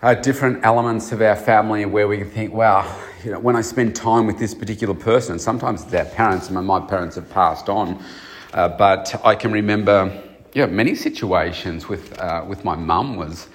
uh, 0.03 0.15
different 0.15 0.65
elements 0.65 1.13
of 1.13 1.23
our 1.23 1.35
family 1.35 1.87
where 1.87 2.07
we 2.07 2.19
can 2.19 2.31
think, 2.31 2.53
wow, 2.53 2.95
you 3.25 3.33
know, 3.33 3.39
when 3.39 3.57
I 3.57 3.63
spend 3.63 3.97
time 3.97 4.27
with 4.27 4.39
this 4.39 4.55
particular 4.55 4.95
person, 4.95 5.39
sometimes 5.39 5.83
it's 5.83 5.95
our 5.95 6.05
parents, 6.05 6.51
and 6.51 6.67
my 6.67 6.81
parents 6.81 7.17
have 7.17 7.31
passed 7.31 7.69
on, 7.69 8.05
uh, 8.53 8.69
but 8.69 9.19
I 9.25 9.35
can 9.35 9.51
remember, 9.51 10.23
yeah, 10.53 10.67
many 10.67 10.95
situations 10.95 11.89
with 11.89 12.17
uh, 12.21 12.45
with 12.47 12.65
my 12.65 12.77
mum 12.77 13.17
was 13.17 13.49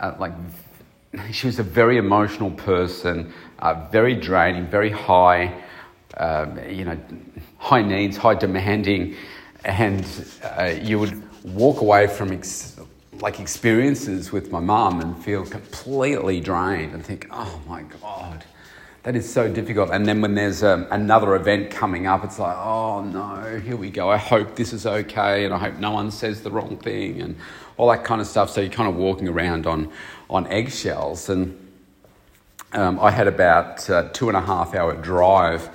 uh, 0.00 0.14
like 0.18 0.32
she 1.32 1.46
was 1.46 1.58
a 1.58 1.62
very 1.62 1.96
emotional 1.96 2.50
person, 2.50 3.32
uh, 3.58 3.86
very 3.90 4.14
draining, 4.14 4.66
very 4.66 4.90
high, 4.90 5.62
um, 6.16 6.58
you 6.68 6.84
know, 6.84 6.98
high 7.58 7.82
needs, 7.82 8.16
high 8.16 8.34
demanding, 8.34 9.16
and 9.64 10.06
uh, 10.58 10.74
you 10.82 10.98
would 10.98 11.22
walk 11.44 11.80
away 11.80 12.06
from 12.06 12.32
ex- 12.32 12.76
like 13.20 13.38
experiences 13.40 14.32
with 14.32 14.50
my 14.50 14.60
mum 14.60 15.00
and 15.00 15.22
feel 15.22 15.44
completely 15.46 16.40
drained 16.40 16.92
and 16.92 17.04
think, 17.04 17.28
oh 17.30 17.60
my 17.68 17.82
god, 18.00 18.44
that 19.04 19.14
is 19.14 19.30
so 19.30 19.52
difficult. 19.52 19.90
And 19.90 20.06
then 20.06 20.20
when 20.20 20.34
there's 20.34 20.62
um, 20.62 20.86
another 20.90 21.34
event 21.36 21.70
coming 21.70 22.06
up, 22.06 22.24
it's 22.24 22.38
like, 22.38 22.56
oh 22.56 23.02
no, 23.02 23.60
here 23.60 23.76
we 23.76 23.90
go. 23.90 24.10
I 24.10 24.16
hope 24.16 24.56
this 24.56 24.72
is 24.72 24.86
okay, 24.86 25.44
and 25.44 25.54
I 25.54 25.58
hope 25.58 25.78
no 25.78 25.92
one 25.92 26.10
says 26.10 26.42
the 26.42 26.50
wrong 26.50 26.76
thing, 26.78 27.20
and 27.20 27.36
all 27.76 27.90
that 27.90 28.04
kind 28.04 28.20
of 28.20 28.26
stuff. 28.26 28.50
So 28.50 28.60
you're 28.60 28.70
kind 28.70 28.88
of 28.88 28.96
walking 28.96 29.28
around 29.28 29.66
on 29.66 29.92
on 30.32 30.46
eggshells. 30.46 31.28
And 31.28 31.58
um, 32.72 32.98
I 32.98 33.10
had 33.10 33.28
about 33.28 33.88
uh, 33.88 34.08
two 34.14 34.28
and 34.28 34.36
a 34.36 34.40
half 34.40 34.74
hour 34.74 34.94
drive 34.94 35.68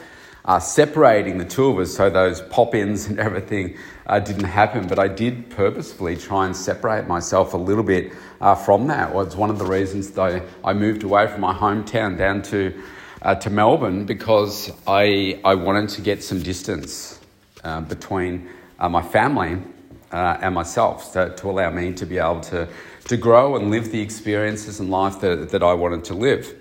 uh, 0.46 0.60
separating 0.60 1.38
the 1.38 1.46
two 1.46 1.68
of 1.68 1.78
us 1.78 1.96
so 1.96 2.10
those 2.10 2.42
pop 2.42 2.74
ins 2.74 3.06
and 3.06 3.20
everything 3.28 3.78
uh, 4.08 4.20
didn't 4.20 4.46
happen. 4.46 4.88
But 4.88 4.98
I 4.98 5.08
did 5.08 5.52
purposefully 5.52 6.18
try 6.18 6.48
and 6.48 6.56
separate 6.56 7.08
myself 7.08 7.54
a 7.54 7.58
little 7.58 7.84
bit 7.84 8.14
uh, 8.42 8.56
from 8.56 8.88
that. 8.88 9.12
It 9.12 9.16
was 9.16 9.36
one 9.36 9.52
of 9.52 9.60
the 9.60 9.66
reasons 9.66 10.12
that 10.12 10.22
I, 10.22 10.42
I 10.72 10.74
moved 10.74 11.04
away 11.04 11.28
from 11.28 11.42
my 11.42 11.54
hometown 11.54 12.18
down 12.18 12.42
to, 12.44 12.74
uh, 13.22 13.36
to 13.36 13.52
Melbourne 13.52 14.06
because 14.06 14.72
I, 14.88 15.40
I 15.46 15.54
wanted 15.54 15.90
to 15.90 16.02
get 16.02 16.24
some 16.24 16.42
distance 16.42 17.14
between 17.90 18.50
my 18.80 19.02
family 19.02 19.62
and 20.10 20.56
myself 20.56 21.12
to, 21.12 21.36
to 21.36 21.50
allow 21.50 21.70
me 21.70 21.92
to 21.92 22.06
be 22.06 22.18
able 22.18 22.40
to 22.40 22.70
to 23.08 23.18
grow 23.18 23.56
and 23.56 23.72
live 23.72 23.92
the 23.92 24.02
experiences 24.02 24.80
and 24.80 24.90
life 24.90 25.20
that, 25.22 25.50
that 25.50 25.64
I 25.64 25.74
wanted 25.74 26.04
to 26.06 26.14
live. 26.14 26.54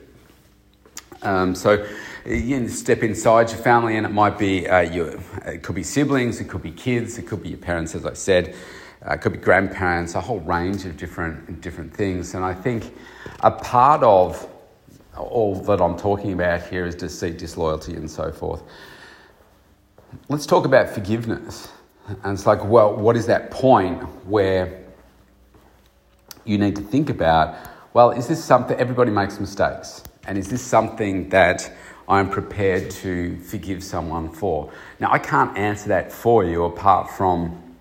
Um, 1.22 1.54
so 1.54 1.86
you 2.24 2.68
step 2.68 3.02
inside 3.02 3.50
your 3.50 3.58
family, 3.58 3.96
and 3.96 4.06
it 4.06 4.12
might 4.12 4.38
be 4.38 4.68
uh, 4.68 4.80
your, 4.80 5.18
it 5.44 5.62
could 5.62 5.74
be 5.74 5.82
siblings, 5.82 6.40
it 6.40 6.48
could 6.48 6.62
be 6.62 6.70
kids, 6.70 7.18
it 7.18 7.26
could 7.26 7.42
be 7.42 7.50
your 7.50 7.58
parents, 7.58 7.94
as 7.94 8.06
I 8.06 8.12
said, 8.12 8.54
uh, 9.06 9.14
it 9.14 9.20
could 9.20 9.32
be 9.32 9.38
grandparents, 9.38 10.14
a 10.14 10.20
whole 10.20 10.40
range 10.40 10.84
of 10.84 10.96
different 10.96 11.60
different 11.60 11.94
things. 11.94 12.34
And 12.34 12.44
I 12.44 12.54
think 12.54 12.94
a 13.40 13.50
part 13.50 14.02
of 14.02 14.48
all 15.16 15.56
that 15.62 15.80
I'm 15.80 15.96
talking 15.96 16.32
about 16.32 16.62
here 16.62 16.86
is 16.86 16.94
deceit, 16.94 17.38
disloyalty, 17.38 17.94
and 17.94 18.10
so 18.10 18.30
forth. 18.30 18.62
Let's 20.28 20.46
talk 20.46 20.64
about 20.64 20.88
forgiveness. 20.90 21.68
And 22.22 22.34
it's 22.34 22.46
like, 22.46 22.64
well, 22.64 22.94
what 22.94 23.16
is 23.16 23.26
that 23.26 23.50
point 23.50 24.02
where 24.26 24.85
you 26.46 26.58
need 26.58 26.76
to 26.76 26.82
think 26.82 27.10
about 27.10 27.56
well, 27.96 28.10
is 28.10 28.28
this 28.28 28.44
something, 28.44 28.76
everybody 28.76 29.10
makes 29.10 29.40
mistakes, 29.40 30.02
and 30.26 30.36
is 30.36 30.50
this 30.50 30.60
something 30.60 31.30
that 31.30 31.72
I'm 32.06 32.28
prepared 32.28 32.90
to 32.90 33.40
forgive 33.40 33.82
someone 33.82 34.28
for? 34.28 34.70
Now, 35.00 35.10
I 35.12 35.18
can't 35.18 35.56
answer 35.56 35.88
that 35.88 36.12
for 36.12 36.44
you 36.44 36.64
apart 36.64 37.10
from 37.10 37.74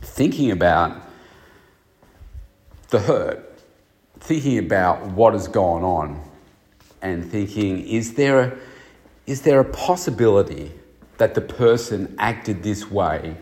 thinking 0.00 0.50
about 0.50 0.96
the 2.88 3.00
hurt, 3.00 3.60
thinking 4.18 4.56
about 4.56 5.04
what 5.08 5.34
has 5.34 5.46
gone 5.46 5.82
on, 5.82 6.18
and 7.02 7.30
thinking, 7.30 7.86
is 7.86 8.14
there 8.14 8.40
a, 8.40 8.58
is 9.26 9.42
there 9.42 9.60
a 9.60 9.64
possibility 9.66 10.72
that 11.18 11.34
the 11.34 11.42
person 11.42 12.14
acted 12.18 12.62
this 12.62 12.90
way 12.90 13.36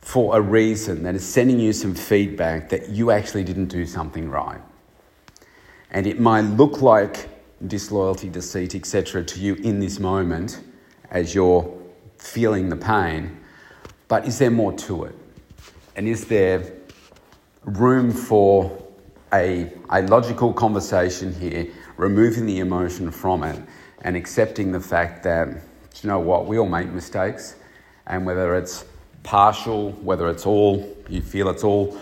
for 0.00 0.36
a 0.36 0.40
reason 0.40 1.02
that 1.02 1.14
is 1.14 1.26
sending 1.26 1.58
you 1.58 1.72
some 1.72 1.94
feedback 1.94 2.68
that 2.70 2.88
you 2.88 3.10
actually 3.10 3.44
didn't 3.44 3.66
do 3.66 3.84
something 3.84 4.28
right. 4.28 4.60
And 5.90 6.06
it 6.06 6.20
might 6.20 6.42
look 6.42 6.82
like 6.82 7.28
disloyalty, 7.66 8.28
deceit, 8.28 8.74
etc. 8.74 9.24
to 9.24 9.40
you 9.40 9.54
in 9.54 9.80
this 9.80 9.98
moment 9.98 10.60
as 11.10 11.34
you're 11.34 11.76
feeling 12.18 12.68
the 12.68 12.76
pain, 12.76 13.38
but 14.06 14.26
is 14.26 14.38
there 14.38 14.50
more 14.50 14.72
to 14.72 15.04
it? 15.04 15.14
And 15.96 16.06
is 16.06 16.26
there 16.26 16.72
room 17.64 18.10
for 18.10 18.82
a, 19.32 19.72
a 19.90 20.02
logical 20.02 20.52
conversation 20.52 21.34
here, 21.34 21.66
removing 21.96 22.46
the 22.46 22.60
emotion 22.60 23.10
from 23.10 23.42
it 23.42 23.60
and 24.02 24.16
accepting 24.16 24.72
the 24.72 24.80
fact 24.80 25.22
that, 25.24 25.48
you 26.02 26.08
know 26.08 26.20
what, 26.20 26.46
we 26.46 26.58
all 26.58 26.68
make 26.68 26.88
mistakes, 26.88 27.56
and 28.06 28.24
whether 28.24 28.54
it's 28.54 28.84
partial, 29.22 29.92
whether 29.92 30.28
it's 30.28 30.46
all, 30.46 30.96
you 31.08 31.22
feel 31.22 31.48
it's 31.48 31.64
all, 31.64 31.96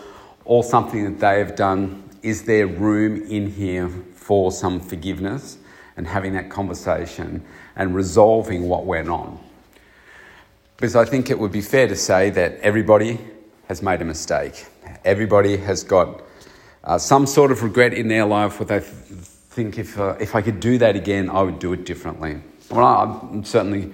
or 0.44 0.62
something 0.62 1.04
that 1.04 1.20
they 1.20 1.38
have 1.38 1.56
done. 1.56 2.02
Is 2.22 2.44
there 2.44 2.66
room 2.66 3.22
in 3.28 3.50
here 3.50 3.88
for 4.14 4.52
some 4.52 4.80
forgiveness 4.80 5.58
and 5.96 6.06
having 6.06 6.32
that 6.34 6.50
conversation 6.50 7.44
and 7.76 7.94
resolving 7.94 8.68
what 8.68 8.84
went 8.84 9.08
on? 9.08 9.38
Because 10.76 10.94
I 10.96 11.04
think 11.04 11.30
it 11.30 11.38
would 11.38 11.52
be 11.52 11.62
fair 11.62 11.88
to 11.88 11.96
say 11.96 12.30
that 12.30 12.58
everybody 12.60 13.18
has 13.68 13.82
made 13.82 14.02
a 14.02 14.04
mistake. 14.04 14.66
Everybody 15.04 15.56
has 15.56 15.82
got 15.82 16.22
uh, 16.84 16.98
some 16.98 17.26
sort 17.26 17.50
of 17.50 17.62
regret 17.62 17.92
in 17.92 18.08
their 18.08 18.26
life 18.26 18.60
where 18.60 18.66
they 18.66 18.80
th- 18.80 18.92
think 19.56 19.78
if, 19.78 19.98
uh, 19.98 20.16
if 20.20 20.34
I 20.34 20.42
could 20.42 20.60
do 20.60 20.78
that 20.78 20.94
again, 20.94 21.30
I 21.30 21.42
would 21.42 21.58
do 21.58 21.72
it 21.72 21.84
differently. 21.86 22.40
Well, 22.70 22.84
I'm 23.32 23.44
certainly 23.44 23.92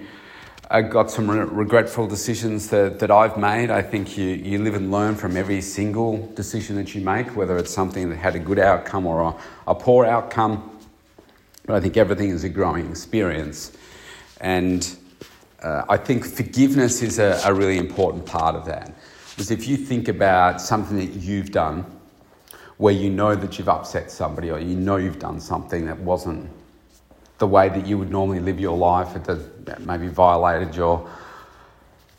I 0.73 0.81
got 0.81 1.11
some 1.11 1.29
re- 1.29 1.45
regretful 1.45 2.07
decisions 2.07 2.69
that, 2.69 2.97
that 2.97 3.11
I've 3.11 3.37
made. 3.37 3.69
I 3.69 3.83
think 3.83 4.17
you, 4.17 4.29
you 4.29 4.57
live 4.57 4.73
and 4.73 4.91
learn 4.91 5.13
from 5.13 5.37
every 5.37 5.61
single 5.61 6.25
decision 6.33 6.77
that 6.77 6.95
you 6.95 7.01
make, 7.01 7.35
whether 7.35 7.55
it's 7.57 7.71
something 7.71 8.09
that 8.09 8.15
had 8.15 8.33
a 8.33 8.39
good 8.39 8.57
outcome 8.57 9.05
or 9.05 9.21
a, 9.21 9.35
a 9.67 9.75
poor 9.75 10.03
outcome. 10.03 10.79
But 11.67 11.75
I 11.75 11.79
think 11.79 11.95
everything 11.95 12.31
is 12.31 12.43
a 12.43 12.49
growing 12.49 12.89
experience. 12.89 13.77
And 14.41 14.97
uh, 15.61 15.83
I 15.87 15.97
think 15.97 16.25
forgiveness 16.25 17.03
is 17.03 17.19
a, 17.19 17.39
a 17.45 17.53
really 17.53 17.77
important 17.77 18.25
part 18.25 18.55
of 18.55 18.65
that. 18.65 18.95
Because 19.29 19.51
if 19.51 19.67
you 19.67 19.77
think 19.77 20.07
about 20.07 20.59
something 20.59 20.97
that 20.97 21.13
you've 21.21 21.51
done 21.51 21.85
where 22.77 22.95
you 22.95 23.11
know 23.11 23.35
that 23.35 23.59
you've 23.59 23.69
upset 23.69 24.09
somebody 24.09 24.49
or 24.49 24.57
you 24.57 24.75
know 24.75 24.95
you've 24.95 25.19
done 25.19 25.39
something 25.39 25.85
that 25.85 25.99
wasn't 25.99 26.49
the 27.37 27.47
way 27.47 27.69
that 27.69 27.85
you 27.85 27.97
would 27.97 28.11
normally 28.11 28.39
live 28.39 28.59
your 28.59 28.77
life. 28.77 29.15
It 29.15 29.79
maybe 29.85 30.07
violated 30.07 30.75
your 30.75 31.09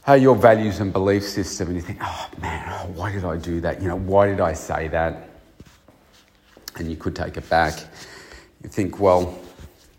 uh, 0.07 0.13
your 0.13 0.37
values 0.37 0.81
and 0.81 0.93
belief 0.93 1.23
system, 1.23 1.69
and 1.69 1.77
you 1.77 1.83
think, 1.83 1.99
oh 2.03 2.29
man, 2.41 2.63
oh, 2.69 2.91
why 2.93 3.11
did 3.11 3.25
I 3.25 3.39
do 3.39 3.61
that? 3.63 3.81
You 3.81 3.89
know, 3.89 3.97
why 3.99 4.27
did 4.27 4.41
I 4.41 4.53
say 4.53 4.89
that? 4.89 5.31
And 6.77 6.91
you 6.91 6.97
could 6.97 7.17
take 7.17 7.37
it 7.37 7.49
back. 7.49 7.79
You 8.63 8.69
think, 8.69 9.01
well, 9.01 9.39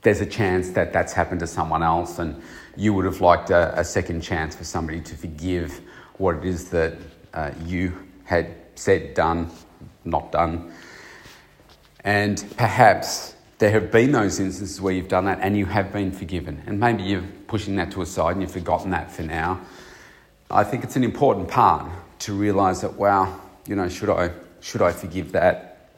there's 0.04 0.22
a 0.22 0.26
chance 0.26 0.70
that 0.72 0.94
that's 0.94 1.14
happened 1.14 1.40
to 1.40 1.48
someone 1.48 1.82
else, 1.82 2.20
and 2.20 2.42
you 2.76 2.94
would 2.94 3.06
have 3.06 3.22
liked 3.22 3.50
a, 3.50 3.80
a 3.80 3.84
second 3.84 4.22
chance 4.22 4.56
for 4.56 4.64
somebody 4.64 5.02
to 5.02 5.16
forgive 5.16 5.82
what 6.18 6.36
it 6.36 6.46
is 6.46 6.70
that 6.70 6.94
uh, 7.34 7.52
you 7.66 7.98
had 8.26 8.54
said, 8.76 9.14
done, 9.14 9.50
not 10.04 10.32
done. 10.32 10.72
And 12.04 12.44
perhaps 12.58 13.35
there 13.58 13.72
have 13.72 13.92
been 13.92 14.12
those 14.12 14.40
instances 14.40 14.82
where 14.82 14.94
you've 14.94 15.08
done 15.08 15.26
that 15.26 15.40
and 15.42 15.58
you 15.58 15.66
have 15.66 15.94
been 15.94 16.12
forgiven. 16.12 16.62
And 16.66 16.80
maybe 16.80 17.04
you're 17.04 17.24
pushing 17.48 17.76
that 17.78 17.92
to 17.92 18.02
a 18.02 18.06
side 18.06 18.34
and 18.34 18.42
you've 18.42 18.52
forgotten 18.52 18.92
that 18.92 19.12
for 19.12 19.24
now. 19.24 19.62
I 20.52 20.64
think 20.64 20.84
it's 20.84 20.96
an 20.96 21.04
important 21.04 21.48
part 21.48 21.90
to 22.20 22.34
realise 22.34 22.82
that, 22.82 22.94
wow, 22.94 23.40
you 23.68 23.76
know, 23.76 23.88
should 23.88 24.10
I, 24.10 24.32
should 24.60 24.82
I 24.82 24.92
forgive 24.92 25.32
that? 25.32 25.90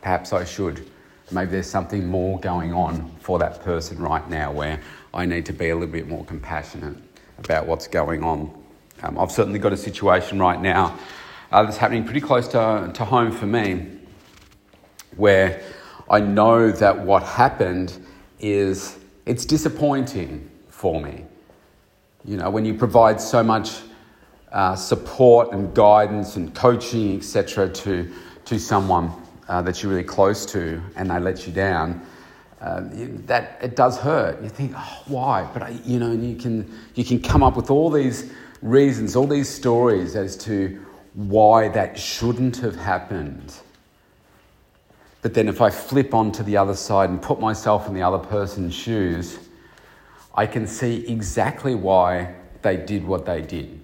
Perhaps 0.00 0.32
I 0.32 0.44
should. 0.44 0.88
Maybe 1.32 1.50
there's 1.50 1.68
something 1.68 2.06
more 2.06 2.38
going 2.38 2.72
on 2.72 3.10
for 3.18 3.38
that 3.40 3.62
person 3.64 3.98
right 3.98 4.28
now 4.30 4.52
where 4.52 4.80
I 5.12 5.26
need 5.26 5.44
to 5.46 5.52
be 5.52 5.70
a 5.70 5.74
little 5.74 5.92
bit 5.92 6.06
more 6.06 6.24
compassionate 6.24 6.96
about 7.38 7.66
what's 7.66 7.88
going 7.88 8.22
on. 8.22 8.62
Um, 9.02 9.18
I've 9.18 9.32
certainly 9.32 9.58
got 9.58 9.72
a 9.72 9.76
situation 9.76 10.38
right 10.38 10.60
now 10.60 10.96
uh, 11.50 11.64
that's 11.64 11.76
happening 11.76 12.04
pretty 12.04 12.20
close 12.20 12.46
to, 12.48 12.90
to 12.94 13.04
home 13.04 13.32
for 13.32 13.46
me 13.46 13.88
where 15.16 15.60
I 16.08 16.20
know 16.20 16.70
that 16.70 16.98
what 16.98 17.22
happened 17.22 17.98
is 18.38 18.98
it's 19.24 19.44
disappointing 19.44 20.48
for 20.68 21.00
me. 21.00 21.24
You 22.24 22.36
know, 22.36 22.50
when 22.50 22.64
you 22.64 22.74
provide 22.74 23.20
so 23.20 23.42
much 23.42 23.80
uh, 24.52 24.76
support 24.76 25.52
and 25.52 25.74
guidance 25.74 26.36
and 26.36 26.54
coaching, 26.54 27.16
etc., 27.16 27.68
to, 27.68 28.12
to 28.44 28.58
someone 28.58 29.10
uh, 29.48 29.62
that 29.62 29.82
you're 29.82 29.90
really 29.90 30.04
close 30.04 30.46
to 30.46 30.80
and 30.94 31.10
they 31.10 31.18
let 31.18 31.46
you 31.46 31.52
down, 31.52 32.04
uh, 32.60 32.82
that 33.26 33.58
it 33.60 33.76
does 33.76 33.98
hurt. 33.98 34.42
You 34.42 34.48
think, 34.48 34.72
oh, 34.76 35.02
why? 35.06 35.48
But 35.52 35.62
I, 35.62 35.68
you 35.84 35.98
know, 35.98 36.12
you 36.12 36.36
can 36.36 36.72
you 36.94 37.04
can 37.04 37.20
come 37.20 37.42
up 37.42 37.54
with 37.54 37.70
all 37.70 37.90
these 37.90 38.32
reasons, 38.62 39.14
all 39.14 39.26
these 39.26 39.48
stories 39.48 40.16
as 40.16 40.36
to 40.38 40.84
why 41.14 41.68
that 41.68 41.98
shouldn't 41.98 42.56
have 42.58 42.76
happened. 42.76 43.52
But 45.26 45.34
then, 45.34 45.48
if 45.48 45.60
I 45.60 45.70
flip 45.70 46.14
onto 46.14 46.44
the 46.44 46.56
other 46.56 46.76
side 46.76 47.10
and 47.10 47.20
put 47.20 47.40
myself 47.40 47.88
in 47.88 47.94
the 47.94 48.02
other 48.02 48.20
person's 48.20 48.72
shoes, 48.72 49.40
I 50.32 50.46
can 50.46 50.68
see 50.68 51.04
exactly 51.08 51.74
why 51.74 52.36
they 52.62 52.76
did 52.76 53.04
what 53.04 53.26
they 53.26 53.42
did. 53.42 53.80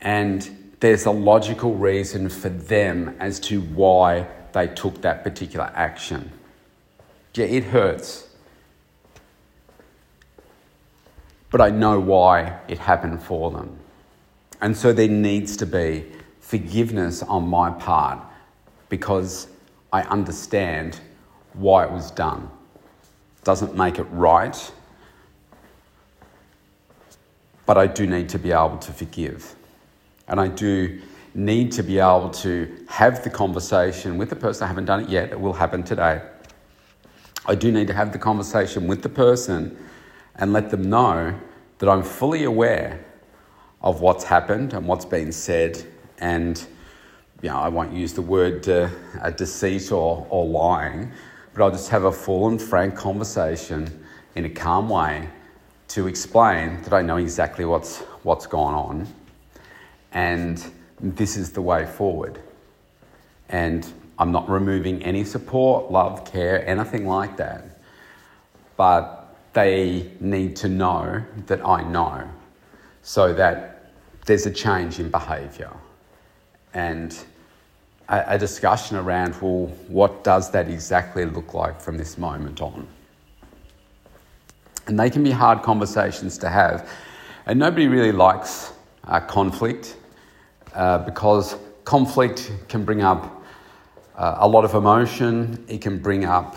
And 0.00 0.72
there's 0.80 1.04
a 1.04 1.10
logical 1.10 1.74
reason 1.74 2.30
for 2.30 2.48
them 2.48 3.14
as 3.20 3.38
to 3.40 3.60
why 3.60 4.28
they 4.54 4.66
took 4.66 5.02
that 5.02 5.22
particular 5.22 5.70
action. 5.74 6.32
Yeah, 7.34 7.44
it 7.44 7.64
hurts. 7.64 8.26
But 11.50 11.60
I 11.60 11.68
know 11.68 12.00
why 12.00 12.60
it 12.66 12.78
happened 12.78 13.22
for 13.22 13.50
them. 13.50 13.78
And 14.62 14.74
so 14.74 14.94
there 14.94 15.06
needs 15.06 15.54
to 15.58 15.66
be 15.66 16.06
forgiveness 16.40 17.22
on 17.22 17.46
my 17.46 17.68
part 17.68 18.20
because 18.94 19.48
I 19.92 20.02
understand 20.02 21.00
why 21.54 21.84
it 21.84 21.90
was 21.90 22.12
done. 22.12 22.48
Doesn't 23.42 23.76
make 23.76 23.98
it 23.98 24.04
right, 24.04 24.72
but 27.66 27.76
I 27.76 27.88
do 27.88 28.06
need 28.06 28.28
to 28.28 28.38
be 28.38 28.52
able 28.52 28.78
to 28.78 28.92
forgive. 28.92 29.56
And 30.28 30.38
I 30.38 30.46
do 30.46 31.02
need 31.34 31.72
to 31.72 31.82
be 31.82 31.98
able 31.98 32.30
to 32.44 32.86
have 32.86 33.24
the 33.24 33.30
conversation 33.30 34.16
with 34.16 34.30
the 34.30 34.36
person. 34.36 34.62
I 34.62 34.68
haven't 34.68 34.84
done 34.84 35.00
it 35.02 35.08
yet, 35.08 35.32
it 35.32 35.40
will 35.40 35.54
happen 35.54 35.82
today. 35.82 36.22
I 37.46 37.56
do 37.56 37.72
need 37.72 37.88
to 37.88 37.94
have 37.94 38.12
the 38.12 38.20
conversation 38.20 38.86
with 38.86 39.02
the 39.02 39.08
person 39.08 39.76
and 40.36 40.52
let 40.52 40.70
them 40.70 40.88
know 40.88 41.36
that 41.78 41.88
I'm 41.88 42.04
fully 42.04 42.44
aware 42.44 43.04
of 43.82 44.00
what's 44.00 44.22
happened 44.22 44.72
and 44.72 44.86
what's 44.86 45.04
been 45.04 45.32
said. 45.32 45.82
And 46.18 46.64
you 47.42 47.50
know, 47.50 47.56
I 47.56 47.68
won't 47.68 47.92
use 47.92 48.12
the 48.12 48.22
word 48.22 48.68
uh, 48.68 48.88
deceit 49.36 49.92
or, 49.92 50.26
or 50.30 50.46
lying, 50.46 51.12
but 51.52 51.62
I'll 51.62 51.70
just 51.70 51.90
have 51.90 52.04
a 52.04 52.12
full 52.12 52.48
and 52.48 52.60
frank 52.60 52.94
conversation 52.96 54.04
in 54.34 54.44
a 54.44 54.50
calm 54.50 54.88
way 54.88 55.28
to 55.88 56.06
explain 56.06 56.82
that 56.82 56.92
I 56.92 57.02
know 57.02 57.18
exactly 57.18 57.64
what's, 57.64 58.00
what's 58.22 58.46
gone 58.46 58.74
on 58.74 59.14
and 60.14 60.64
this 61.00 61.36
is 61.36 61.50
the 61.50 61.60
way 61.60 61.84
forward. 61.84 62.38
And 63.48 63.86
I'm 64.18 64.32
not 64.32 64.48
removing 64.48 65.02
any 65.02 65.24
support, 65.24 65.90
love, 65.90 66.24
care, 66.24 66.66
anything 66.66 67.06
like 67.06 67.36
that. 67.36 67.80
But 68.76 69.36
they 69.52 70.12
need 70.20 70.56
to 70.56 70.68
know 70.68 71.22
that 71.46 71.66
I 71.66 71.82
know 71.82 72.28
so 73.02 73.34
that 73.34 73.92
there's 74.24 74.46
a 74.46 74.50
change 74.50 74.98
in 74.98 75.10
behaviour 75.10 75.70
and 76.74 77.16
a, 78.08 78.24
a, 78.34 78.38
discussion 78.38 78.96
around, 78.96 79.34
well, 79.40 79.66
what 79.88 80.24
does 80.24 80.50
that 80.50 80.68
exactly 80.68 81.24
look 81.24 81.54
like 81.54 81.80
from 81.80 81.96
this 81.96 82.18
moment 82.18 82.60
on? 82.60 82.86
And 84.86 84.98
they 84.98 85.08
can 85.08 85.24
be 85.24 85.30
hard 85.30 85.62
conversations 85.62 86.36
to 86.38 86.50
have. 86.50 86.90
And 87.46 87.58
nobody 87.58 87.88
really 87.88 88.12
likes 88.12 88.72
uh, 89.04 89.20
conflict 89.20 89.96
uh, 90.74 90.98
because 90.98 91.56
conflict 91.84 92.52
can 92.68 92.84
bring 92.84 93.02
up 93.02 93.42
uh, 94.16 94.36
a 94.38 94.48
lot 94.48 94.64
of 94.64 94.74
emotion. 94.74 95.64
It 95.68 95.80
can 95.80 95.98
bring 95.98 96.24
up, 96.24 96.56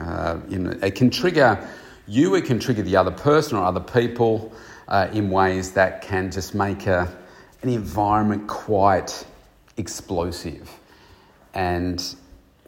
uh, 0.00 0.38
you 0.48 0.58
know, 0.58 0.70
it 0.82 0.94
can 0.94 1.10
trigger 1.10 1.68
you, 2.06 2.34
it 2.34 2.44
can 2.44 2.58
trigger 2.58 2.82
the 2.82 2.96
other 2.96 3.10
person 3.10 3.56
or 3.56 3.64
other 3.64 3.80
people 3.80 4.52
uh, 4.88 5.08
in 5.12 5.30
ways 5.30 5.72
that 5.72 6.02
can 6.02 6.30
just 6.30 6.54
make 6.54 6.86
a, 6.86 7.10
an 7.62 7.68
environment 7.68 8.46
quite 8.48 9.24
explosive. 9.76 10.70
And, 11.54 12.02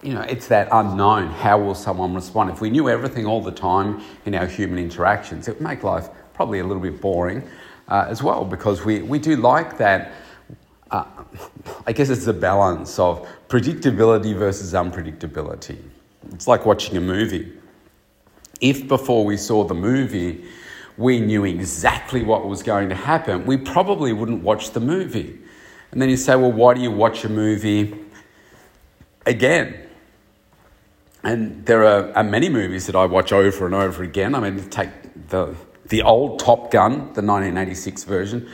you 0.02 0.14
know, 0.14 0.22
it's 0.22 0.48
that 0.48 0.68
unknown. 0.70 1.28
How 1.28 1.58
will 1.58 1.74
someone 1.74 2.14
respond? 2.14 2.50
If 2.50 2.60
we 2.60 2.70
knew 2.70 2.88
everything 2.88 3.26
all 3.26 3.42
the 3.42 3.52
time 3.52 4.02
in 4.24 4.34
our 4.34 4.46
human 4.46 4.78
interactions, 4.78 5.48
it 5.48 5.54
would 5.54 5.60
make 5.60 5.82
life 5.82 6.08
probably 6.34 6.58
a 6.58 6.64
little 6.64 6.82
bit 6.82 7.00
boring 7.00 7.42
uh, 7.88 8.06
as 8.08 8.22
well 8.22 8.44
because 8.44 8.84
we, 8.84 9.02
we 9.02 9.18
do 9.18 9.36
like 9.36 9.78
that 9.78 10.12
uh, 10.90 11.04
I 11.86 11.92
guess 11.92 12.08
it's 12.08 12.26
a 12.26 12.32
balance 12.32 12.98
of 12.98 13.26
predictability 13.48 14.36
versus 14.36 14.74
unpredictability. 14.74 15.78
It's 16.32 16.46
like 16.46 16.64
watching 16.66 16.96
a 16.96 17.00
movie. 17.00 17.52
If 18.60 18.86
before 18.86 19.24
we 19.24 19.36
saw 19.36 19.64
the 19.64 19.74
movie, 19.74 20.44
we 20.96 21.20
knew 21.20 21.44
exactly 21.44 22.22
what 22.22 22.46
was 22.46 22.62
going 22.62 22.88
to 22.88 22.94
happen, 22.94 23.46
we 23.46 23.56
probably 23.56 24.12
wouldn't 24.12 24.42
watch 24.42 24.70
the 24.70 24.80
movie. 24.80 25.38
And 25.90 26.02
then 26.02 26.08
you 26.08 26.16
say, 26.16 26.36
well, 26.36 26.52
why 26.52 26.74
do 26.74 26.80
you 26.80 26.90
watch 26.90 27.24
a 27.24 27.28
movie 27.28 27.94
again? 29.26 29.78
And 31.22 31.64
there 31.66 31.84
are, 31.84 32.12
are 32.12 32.24
many 32.24 32.48
movies 32.48 32.86
that 32.86 32.94
I 32.94 33.06
watch 33.06 33.32
over 33.32 33.66
and 33.66 33.74
over 33.74 34.02
again. 34.02 34.34
I 34.34 34.40
mean, 34.40 34.68
take 34.70 34.90
the, 35.28 35.54
the 35.88 36.02
old 36.02 36.38
Top 36.38 36.70
Gun, 36.70 36.92
the 37.14 37.22
1986 37.22 38.04
version 38.04 38.48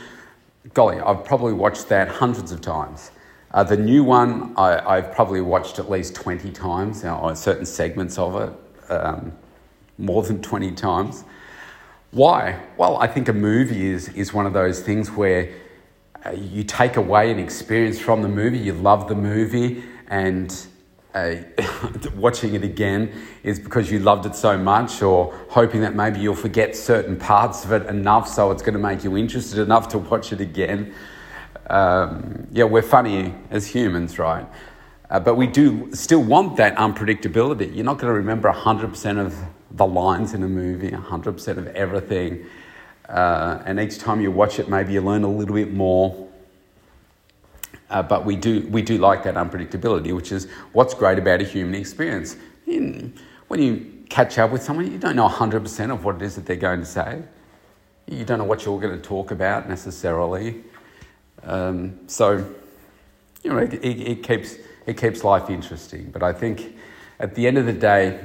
golly, 0.73 0.99
I've 0.99 1.23
probably 1.23 1.53
watched 1.53 1.89
that 1.89 2.07
hundreds 2.07 2.51
of 2.51 2.61
times. 2.61 3.11
Uh, 3.53 3.63
the 3.63 3.77
new 3.77 4.03
one, 4.03 4.53
I, 4.55 4.95
have 4.95 5.13
probably 5.13 5.41
watched 5.41 5.79
at 5.79 5.89
least 5.89 6.15
20 6.15 6.51
times, 6.51 7.03
know, 7.03 7.15
on 7.15 7.35
certain 7.35 7.65
segments 7.65 8.17
of 8.17 8.35
it, 8.41 8.91
um, 8.91 9.33
more 9.97 10.23
than 10.23 10.41
20 10.41 10.71
times. 10.71 11.25
Why? 12.11 12.59
Well, 12.75 12.97
I 12.97 13.07
think 13.07 13.29
a 13.29 13.33
movie 13.33 13.85
is, 13.85 14.09
is 14.09 14.33
one 14.33 14.45
of 14.45 14.51
those 14.51 14.81
things 14.81 15.09
where 15.09 15.49
uh, 16.25 16.31
you 16.31 16.65
take 16.65 16.97
away 16.97 17.31
an 17.31 17.39
experience 17.39 17.99
from 17.99 18.21
the 18.21 18.27
movie, 18.27 18.57
you 18.57 18.73
love 18.73 19.07
the 19.07 19.15
movie, 19.15 19.81
and 20.07 20.53
uh, 21.15 21.35
watching 22.15 22.53
it 22.53 22.65
again 22.65 23.13
is 23.43 23.61
because 23.61 23.89
you 23.89 23.99
loved 23.99 24.25
it 24.25 24.35
so 24.35 24.57
much, 24.57 25.01
or 25.01 25.33
hoping 25.47 25.79
that 25.81 25.95
maybe 25.95 26.19
you'll 26.19 26.35
forget 26.35 26.75
certain 26.75 27.17
parts 27.17 27.63
of 27.63 27.71
it 27.71 27.87
enough 27.87 28.27
so 28.27 28.51
it's 28.51 28.61
going 28.61 28.73
to 28.73 28.79
make 28.79 29.05
you 29.05 29.15
interested 29.15 29.59
enough 29.59 29.87
to 29.87 29.97
watch 29.97 30.33
it 30.33 30.41
again. 30.41 30.93
Um, 31.69 32.45
yeah, 32.51 32.65
we're 32.65 32.81
funny 32.81 33.33
as 33.51 33.67
humans, 33.67 34.19
right? 34.19 34.45
Uh, 35.09 35.21
but 35.21 35.35
we 35.35 35.47
do 35.47 35.89
still 35.93 36.23
want 36.23 36.57
that 36.57 36.75
unpredictability. 36.75 37.73
You're 37.73 37.85
not 37.85 37.99
going 37.99 38.11
to 38.11 38.17
remember 38.17 38.51
100% 38.51 39.25
of 39.25 39.33
the 39.73 39.85
lines 39.85 40.33
in 40.33 40.43
a 40.43 40.47
movie, 40.47 40.91
100% 40.91 41.57
of 41.57 41.67
everything. 41.67 42.45
Uh, 43.07 43.61
and 43.65 43.79
each 43.79 43.99
time 43.99 44.21
you 44.21 44.31
watch 44.31 44.59
it, 44.59 44.69
maybe 44.69 44.93
you 44.93 45.01
learn 45.01 45.23
a 45.23 45.31
little 45.31 45.55
bit 45.55 45.73
more. 45.73 46.27
Uh, 47.89 48.01
but 48.01 48.25
we 48.25 48.35
do, 48.35 48.67
we 48.69 48.81
do 48.81 48.97
like 48.97 49.23
that 49.23 49.35
unpredictability, 49.35 50.15
which 50.15 50.31
is 50.31 50.47
what's 50.71 50.93
great 50.93 51.19
about 51.19 51.41
a 51.41 51.43
human 51.43 51.75
experience. 51.75 52.37
In, 52.67 53.13
when 53.49 53.61
you 53.61 54.05
catch 54.09 54.37
up 54.37 54.51
with 54.51 54.63
someone, 54.63 54.89
you 54.89 54.97
don't 54.97 55.15
know 55.15 55.27
100% 55.27 55.91
of 55.91 56.05
what 56.05 56.15
it 56.15 56.21
is 56.21 56.35
that 56.35 56.45
they're 56.45 56.55
going 56.55 56.79
to 56.79 56.85
say. 56.85 57.21
You 58.07 58.23
don't 58.23 58.39
know 58.39 58.45
what 58.45 58.65
you're 58.65 58.79
going 58.79 58.95
to 58.95 59.01
talk 59.01 59.31
about 59.31 59.67
necessarily. 59.67 60.63
Um, 61.43 61.99
so, 62.07 62.45
you 63.43 63.51
know, 63.51 63.57
it, 63.57 63.73
it, 63.73 64.01
it, 64.01 64.23
keeps, 64.23 64.55
it 64.85 64.97
keeps 64.97 65.23
life 65.23 65.49
interesting. 65.49 66.11
But 66.11 66.23
I 66.23 66.31
think 66.31 66.77
at 67.19 67.35
the 67.35 67.45
end 67.45 67.57
of 67.57 67.65
the 67.65 67.73
day, 67.73 68.21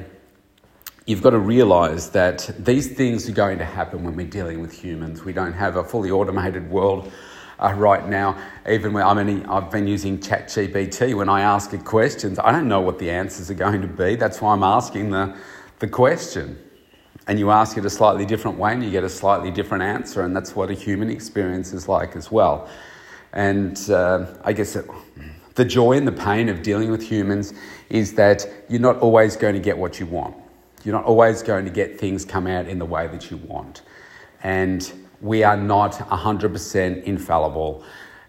you've 1.07 1.23
got 1.23 1.31
to 1.31 1.39
realize 1.39 2.11
that 2.11 2.51
these 2.59 2.89
things 2.89 3.29
are 3.29 3.33
going 3.33 3.59
to 3.59 3.65
happen 3.65 4.03
when 4.03 4.17
we're 4.17 4.27
dealing 4.27 4.61
with 4.61 4.73
humans. 4.73 5.25
We 5.25 5.33
don't 5.33 5.53
have 5.53 5.77
a 5.77 5.85
fully 5.85 6.11
automated 6.11 6.69
world 6.69 7.13
uh, 7.61 7.73
right 7.77 8.07
now. 8.09 8.37
Even 8.69 8.93
when 8.93 9.05
I 9.05 9.15
mean, 9.23 9.47
I've 9.47 9.71
been 9.71 9.87
using 9.87 10.19
ChatGPT 10.19 11.17
when 11.17 11.29
I 11.29 11.43
ask 11.43 11.73
it 11.73 11.85
questions, 11.85 12.41
I 12.41 12.51
don't 12.51 12.67
know 12.67 12.81
what 12.81 12.99
the 12.99 13.09
answers 13.09 13.51
are 13.51 13.55
going 13.55 13.83
to 13.83 13.89
be. 13.89 14.17
That's 14.17 14.41
why 14.41 14.53
I'm 14.53 14.65
asking 14.65 15.11
the, 15.11 15.37
the 15.79 15.87
question. 15.87 16.59
And 17.29 17.39
you 17.39 17.51
ask 17.51 17.77
it 17.79 17.85
a 17.85 17.91
slightly 17.91 18.27
different 18.27 18.59
way 18.59 18.73
and 18.73 18.85
you 18.85 18.91
get 18.91 19.05
a 19.05 19.09
slightly 19.09 19.51
different 19.51 19.83
answer, 19.85 20.23
and 20.23 20.35
that's 20.35 20.55
what 20.55 20.71
a 20.71 20.75
human 20.75 21.11
experience 21.11 21.73
is 21.73 21.89
like 21.89 22.15
as 22.15 22.31
well. 22.31 22.69
And 23.33 23.79
uh, 23.91 24.27
I 24.45 24.53
guess 24.53 24.77
it, 24.77 24.87
the 25.55 25.65
joy 25.65 25.93
and 25.93 26.07
the 26.07 26.13
pain 26.13 26.49
of 26.49 26.63
dealing 26.63 26.91
with 26.91 27.03
humans 27.03 27.53
is 27.91 28.15
that 28.15 28.47
you're 28.69 28.81
not 28.81 28.99
always 28.99 29.37
going 29.37 29.55
to 29.55 29.61
get 29.61 29.77
what 29.79 29.99
you 29.99 30.07
want. 30.07 30.37
You're 30.87 30.95
not 30.95 31.05
always 31.05 31.43
going 31.43 31.65
to 31.65 31.71
get 31.71 31.99
things 31.99 32.25
come 32.25 32.47
out 32.47 32.69
in 32.69 32.79
the 32.79 32.87
way 32.87 33.09
that 33.09 33.29
you 33.29 33.39
want. 33.39 33.83
And 34.45 34.91
we 35.21 35.43
are 35.43 35.57
not 35.57 35.95
100% 35.95 37.03
infallible 37.03 37.83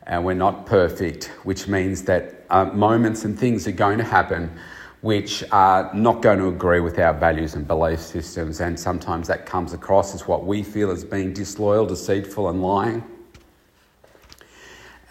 and 0.08 0.26
we're 0.26 0.34
not 0.34 0.66
perfect, 0.66 1.26
which 1.44 1.68
means 1.68 2.02
that 2.04 2.46
uh, 2.50 2.66
moments 2.66 3.26
and 3.26 3.38
things 3.38 3.68
are 3.68 3.74
going 3.74 4.00
to 4.00 4.04
happen 4.04 4.58
which 5.02 5.44
are 5.52 5.94
not 5.94 6.24
going 6.24 6.40
to 6.40 6.48
agree 6.48 6.80
with 6.80 6.98
our 6.98 7.14
values 7.14 7.54
and 7.54 7.68
belief 7.68 8.00
systems. 8.00 8.60
And 8.60 8.80
sometimes 8.80 9.28
that 9.28 9.46
comes 9.46 9.74
across 9.74 10.16
as 10.16 10.28
what 10.28 10.44
we 10.44 10.64
feel 10.64 10.90
as 10.90 11.04
being 11.04 11.34
disloyal, 11.34 11.86
deceitful, 11.86 12.50
and 12.50 12.64
lying. 12.64 13.04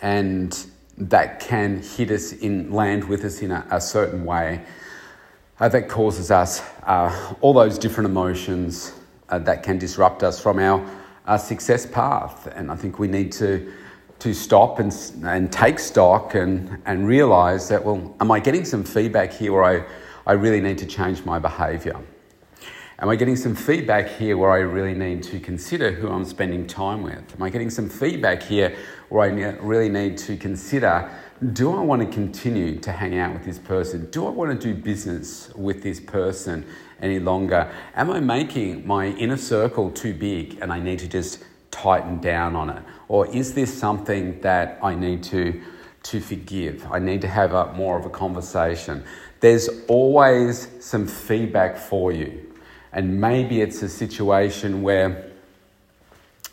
And 0.03 0.67
that 0.99 1.39
can 1.39 1.81
hit 1.81 2.11
us 2.11 2.33
in, 2.33 2.73
land 2.73 3.05
with 3.05 3.25
us 3.25 3.41
in 3.41 3.53
a, 3.53 3.65
a 3.71 3.81
certain 3.81 4.25
way. 4.25 4.65
Uh, 5.59 5.69
that 5.69 5.89
causes 5.89 6.31
us 6.31 6.63
uh, 6.83 7.35
all 7.41 7.55
those 7.55 7.79
different 7.79 8.09
emotions 8.09 8.93
uh, 9.31 9.39
that 9.39 9.63
can 9.63 9.79
disrupt 9.79 10.23
us 10.23 10.39
from 10.39 10.59
our, 10.59 10.85
our 11.27 11.39
success 11.39 11.87
path. 11.87 12.47
And 12.55 12.71
I 12.71 12.77
think 12.77 12.99
we 12.99 13.09
need 13.09 13.33
to 13.33 13.73
to 14.19 14.33
stop 14.33 14.79
and, 14.79 14.95
and 15.25 15.53
take 15.53 15.79
stock 15.79 16.35
and, 16.35 16.79
and 16.87 17.07
realize 17.07 17.69
that, 17.69 17.85
well, 17.85 18.15
am 18.21 18.31
I 18.31 18.41
getting 18.41 18.65
some 18.65 18.83
feedback 18.83 19.33
here 19.33 19.53
where 19.53 19.65
I, 19.65 19.85
I 20.27 20.33
really 20.33 20.61
need 20.61 20.79
to 20.79 20.87
change 20.87 21.25
my 21.25 21.39
behavior? 21.39 22.01
Am 22.99 23.11
I 23.11 23.17
getting 23.17 23.37
some 23.37 23.55
feedback 23.55 24.09
here 24.09 24.39
where 24.39 24.51
I 24.51 24.61
really 24.61 24.95
need 24.95 25.23
to 25.25 25.39
consider 25.39 25.93
who 25.93 26.09
I'm 26.09 26.25
spending 26.25 26.67
time 26.67 27.03
with? 27.03 27.35
Am 27.35 27.43
I 27.43 27.51
getting 27.51 27.69
some 27.69 27.91
feedback 27.91 28.43
here 28.43 28.75
where 29.11 29.23
I 29.23 29.51
really 29.61 29.91
need 29.91 30.17
to 30.19 30.37
consider 30.39 31.11
do 31.53 31.77
I 31.77 31.81
want 31.81 32.01
to 32.01 32.09
continue 32.09 32.79
to 32.81 32.93
hang 32.93 33.19
out 33.19 33.35
with 33.35 33.45
this 33.45 33.59
person? 33.59 34.11
Do 34.11 34.27
I 34.27 34.31
want 34.31 34.59
to 34.59 34.75
do 34.75 34.81
business 34.81 35.51
with 35.55 35.83
this 35.83 36.01
person 36.01 36.65
any 37.01 37.19
longer? 37.19 37.71
Am 37.95 38.11
I 38.11 38.21
making 38.21 38.87
my 38.87 39.09
inner 39.09 39.37
circle 39.37 39.91
too 39.91 40.15
big 40.15 40.59
and 40.63 40.73
I 40.73 40.81
need 40.81 40.99
to 41.01 41.09
just 41.09 41.45
tighten 41.71 42.21
down 42.21 42.57
on 42.57 42.71
it? 42.71 42.83
Or 43.09 43.27
is 43.27 43.53
this 43.53 43.73
something 43.77 44.41
that 44.41 44.79
I 44.83 44.95
need 44.95 45.23
to, 45.25 45.61
to 46.05 46.21
forgive? 46.21 46.87
I 46.91 46.99
need 46.99 47.21
to 47.21 47.29
have 47.29 47.53
a, 47.53 47.73
more 47.75 47.99
of 47.99 48.07
a 48.07 48.11
conversation. 48.11 49.05
There's 49.41 49.69
always 49.89 50.69
some 50.81 51.07
feedback 51.07 51.77
for 51.77 52.13
you. 52.13 52.55
And 52.93 53.21
maybe 53.21 53.61
it's 53.61 53.83
a 53.83 53.91
situation 53.91 54.81
where, 54.81 55.31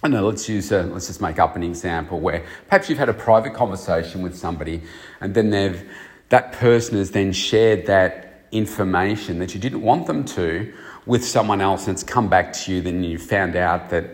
I 0.05 0.09
know, 0.09 0.27
let's 0.27 0.49
use 0.49 0.69
a, 0.73 0.83
let's 0.83 1.07
just 1.07 1.21
make 1.21 1.39
up 1.39 1.55
an 1.55 1.63
example 1.63 2.19
where 2.19 2.45
perhaps 2.67 2.89
you've 2.89 2.99
had 2.99 3.07
a 3.07 3.13
private 3.13 3.53
conversation 3.53 4.21
with 4.21 4.37
somebody 4.37 4.81
and 5.21 5.33
then 5.33 5.49
they've, 5.49 5.89
that 6.27 6.51
person 6.51 6.97
has 6.97 7.11
then 7.11 7.31
shared 7.31 7.85
that 7.85 8.45
information 8.51 9.39
that 9.39 9.53
you 9.55 9.61
didn't 9.61 9.81
want 9.81 10.05
them 10.05 10.25
to 10.25 10.73
with 11.05 11.23
someone 11.23 11.61
else 11.61 11.87
and 11.87 11.95
it's 11.95 12.03
come 12.03 12.27
back 12.27 12.51
to 12.51 12.73
you, 12.73 12.81
then 12.81 13.01
you 13.01 13.17
found 13.17 13.55
out 13.55 13.89
that 13.91 14.09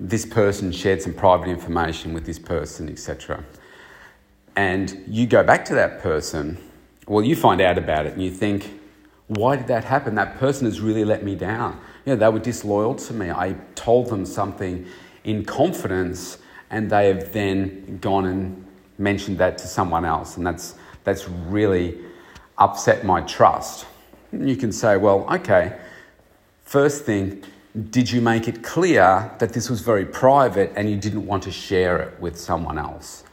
this 0.00 0.24
person 0.24 0.72
shared 0.72 1.02
some 1.02 1.12
private 1.12 1.48
information 1.48 2.14
with 2.14 2.24
this 2.24 2.38
person, 2.38 2.88
etc. 2.88 3.44
And 4.56 5.04
you 5.06 5.26
go 5.26 5.42
back 5.42 5.66
to 5.66 5.74
that 5.74 6.00
person, 6.00 6.56
well, 7.06 7.22
you 7.22 7.36
find 7.36 7.60
out 7.60 7.76
about 7.76 8.06
it 8.06 8.14
and 8.14 8.22
you 8.22 8.30
think, 8.30 8.80
why 9.26 9.56
did 9.56 9.66
that 9.66 9.84
happen? 9.84 10.14
That 10.14 10.38
person 10.38 10.64
has 10.64 10.80
really 10.80 11.04
let 11.04 11.22
me 11.22 11.34
down. 11.34 11.78
You 12.06 12.14
know, 12.14 12.16
they 12.16 12.28
were 12.30 12.38
disloyal 12.38 12.94
to 12.94 13.12
me. 13.12 13.30
I 13.30 13.56
told 13.74 14.08
them 14.08 14.24
something 14.24 14.86
in 15.24 15.44
confidence 15.44 16.38
and 16.70 16.90
they 16.90 17.08
have 17.08 17.32
then 17.32 17.98
gone 18.00 18.26
and 18.26 18.66
mentioned 18.98 19.38
that 19.38 19.58
to 19.58 19.66
someone 19.66 20.04
else. 20.04 20.36
And 20.36 20.46
that's, 20.46 20.74
that's 21.04 21.28
really 21.28 21.98
upset 22.58 23.04
my 23.04 23.20
trust. 23.22 23.86
You 24.32 24.56
can 24.56 24.72
say, 24.72 24.96
well, 24.96 25.26
okay, 25.34 25.78
first 26.64 27.04
thing, 27.04 27.44
did 27.90 28.10
you 28.10 28.20
make 28.20 28.46
it 28.46 28.62
clear 28.62 29.32
that 29.38 29.52
this 29.52 29.68
was 29.68 29.80
very 29.80 30.04
private 30.04 30.72
and 30.76 30.88
you 30.88 30.96
didn't 30.96 31.26
want 31.26 31.42
to 31.44 31.50
share 31.50 32.00
it 32.02 32.20
with 32.20 32.38
someone 32.38 32.78
else? 32.78 33.24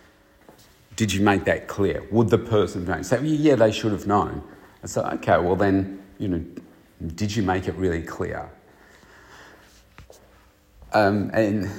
Did 0.95 1.13
you 1.13 1.21
make 1.21 1.45
that 1.45 1.67
clear? 1.67 2.03
Would 2.11 2.29
the 2.29 2.37
person 2.37 2.85
know? 2.85 3.01
say, 3.01 3.17
well, 3.17 3.25
yeah, 3.25 3.55
they 3.55 3.71
should 3.71 3.91
have 3.91 4.07
known? 4.07 4.43
I 4.83 4.87
said, 4.87 5.05
okay, 5.15 5.37
well 5.37 5.55
then, 5.55 6.01
you 6.17 6.27
know, 6.27 6.43
did 7.15 7.35
you 7.35 7.43
make 7.43 7.67
it 7.67 7.75
really 7.75 8.01
clear? 8.01 8.49
Um, 10.93 11.31
and 11.33 11.69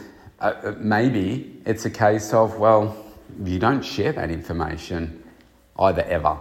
uh, 0.40 0.54
uh 0.62 0.74
maybe 0.78 1.60
it's 1.66 1.84
a 1.84 1.90
case 1.90 2.32
of, 2.32 2.58
well, 2.58 2.96
you 3.44 3.58
don't 3.58 3.82
share 3.82 4.12
that 4.12 4.30
information 4.30 5.22
either 5.78 6.02
ever. 6.02 6.38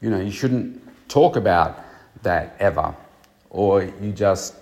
You 0.00 0.10
know, 0.10 0.20
you 0.20 0.30
shouldn't 0.30 0.80
talk 1.08 1.36
about 1.36 1.78
that 2.22 2.56
ever. 2.58 2.94
Or 3.50 3.82
you 3.82 4.12
just 4.12 4.54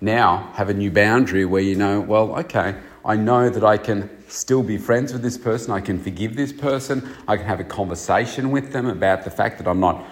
now 0.00 0.50
have 0.54 0.68
a 0.68 0.74
new 0.74 0.90
boundary 0.90 1.44
where 1.44 1.62
you 1.62 1.76
know, 1.76 2.00
well, 2.00 2.36
okay, 2.36 2.74
I 3.04 3.16
know 3.16 3.48
that 3.48 3.64
I 3.64 3.76
can 3.78 4.10
still 4.28 4.62
be 4.62 4.78
friends 4.78 5.12
with 5.12 5.22
this 5.22 5.38
person, 5.38 5.72
I 5.72 5.80
can 5.80 5.98
forgive 5.98 6.36
this 6.36 6.52
person, 6.52 7.08
I 7.28 7.36
can 7.36 7.46
have 7.46 7.60
a 7.60 7.64
conversation 7.64 8.50
with 8.50 8.72
them 8.72 8.86
about 8.86 9.24
the 9.24 9.30
fact 9.30 9.58
that 9.58 9.68
I'm 9.68 9.80
not. 9.80 10.04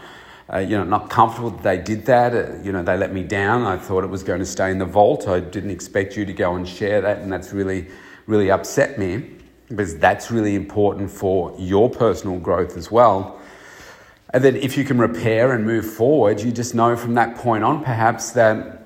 Uh, 0.52 0.58
you 0.58 0.76
know, 0.76 0.82
not 0.82 1.08
comfortable 1.08 1.50
that 1.50 1.62
they 1.62 1.78
did 1.78 2.04
that. 2.06 2.34
Uh, 2.34 2.60
you 2.62 2.72
know, 2.72 2.82
they 2.82 2.96
let 2.96 3.12
me 3.12 3.22
down. 3.22 3.62
I 3.62 3.76
thought 3.76 4.02
it 4.02 4.10
was 4.10 4.24
going 4.24 4.40
to 4.40 4.46
stay 4.46 4.70
in 4.70 4.78
the 4.78 4.84
vault. 4.84 5.28
I 5.28 5.38
didn't 5.38 5.70
expect 5.70 6.16
you 6.16 6.24
to 6.24 6.32
go 6.32 6.56
and 6.56 6.68
share 6.68 7.00
that, 7.00 7.18
and 7.18 7.32
that's 7.32 7.52
really, 7.52 7.86
really 8.26 8.50
upset 8.50 8.98
me 8.98 9.36
because 9.68 9.96
that's 9.98 10.32
really 10.32 10.56
important 10.56 11.08
for 11.08 11.54
your 11.56 11.88
personal 11.88 12.38
growth 12.38 12.76
as 12.76 12.90
well. 12.90 13.40
And 14.30 14.42
then, 14.42 14.56
if 14.56 14.76
you 14.76 14.84
can 14.84 14.98
repair 14.98 15.52
and 15.52 15.64
move 15.64 15.88
forward, 15.88 16.40
you 16.40 16.50
just 16.50 16.74
know 16.74 16.96
from 16.96 17.14
that 17.14 17.36
point 17.36 17.62
on, 17.62 17.84
perhaps 17.84 18.32
that 18.32 18.80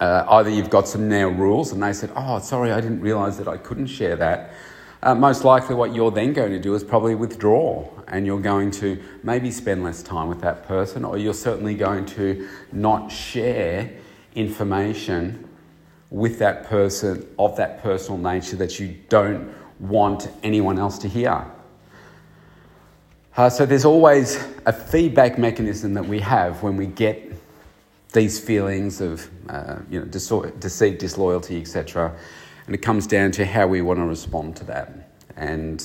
uh, 0.00 0.24
either 0.28 0.50
you've 0.50 0.70
got 0.70 0.88
some 0.88 1.08
now 1.08 1.28
rules 1.28 1.72
and 1.72 1.82
they 1.82 1.92
said, 1.92 2.10
Oh, 2.16 2.38
sorry, 2.38 2.72
I 2.72 2.80
didn't 2.80 3.00
realize 3.00 3.36
that 3.38 3.48
I 3.48 3.56
couldn't 3.56 3.86
share 3.86 4.16
that. 4.16 4.52
Uh, 5.02 5.14
most 5.14 5.44
likely, 5.44 5.74
what 5.74 5.94
you're 5.94 6.10
then 6.10 6.34
going 6.34 6.52
to 6.52 6.58
do 6.58 6.74
is 6.74 6.84
probably 6.84 7.14
withdraw 7.14 7.88
and 8.08 8.26
you're 8.26 8.40
going 8.40 8.70
to 8.70 9.02
maybe 9.22 9.50
spend 9.50 9.82
less 9.82 10.02
time 10.02 10.28
with 10.28 10.42
that 10.42 10.66
person, 10.66 11.04
or 11.04 11.16
you're 11.16 11.32
certainly 11.32 11.74
going 11.74 12.04
to 12.04 12.46
not 12.72 13.10
share 13.10 13.90
information 14.34 15.48
with 16.10 16.38
that 16.38 16.64
person 16.64 17.26
of 17.38 17.56
that 17.56 17.82
personal 17.82 18.18
nature 18.18 18.56
that 18.56 18.78
you 18.78 18.94
don't 19.08 19.54
want 19.78 20.28
anyone 20.42 20.78
else 20.78 20.98
to 20.98 21.08
hear. 21.08 21.46
Uh, 23.36 23.48
so, 23.48 23.64
there's 23.64 23.86
always 23.86 24.44
a 24.66 24.72
feedback 24.72 25.38
mechanism 25.38 25.94
that 25.94 26.04
we 26.04 26.20
have 26.20 26.62
when 26.62 26.76
we 26.76 26.84
get 26.86 27.32
these 28.12 28.38
feelings 28.38 29.00
of 29.00 29.30
uh, 29.48 29.76
you 29.88 30.00
know, 30.00 30.04
deceit, 30.04 30.98
disloyalty, 30.98 31.60
etc. 31.60 32.14
And 32.70 32.76
it 32.76 32.82
comes 32.82 33.08
down 33.08 33.32
to 33.32 33.44
how 33.44 33.66
we 33.66 33.82
want 33.82 33.98
to 33.98 34.04
respond 34.04 34.54
to 34.58 34.64
that. 34.66 35.10
And 35.34 35.84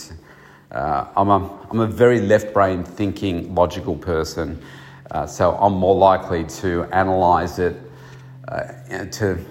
uh, 0.70 1.08
I'm, 1.18 1.30
a, 1.30 1.68
I'm 1.72 1.80
a 1.80 1.88
very 1.88 2.22
left 2.22 2.54
brain 2.54 2.84
thinking, 2.84 3.56
logical 3.56 3.96
person. 3.96 4.62
Uh, 5.10 5.26
so 5.26 5.56
I'm 5.56 5.74
more 5.74 5.96
likely 5.96 6.44
to 6.44 6.84
analyze 6.92 7.58
it 7.58 7.76
uh, 8.48 9.06
to 9.14 9.44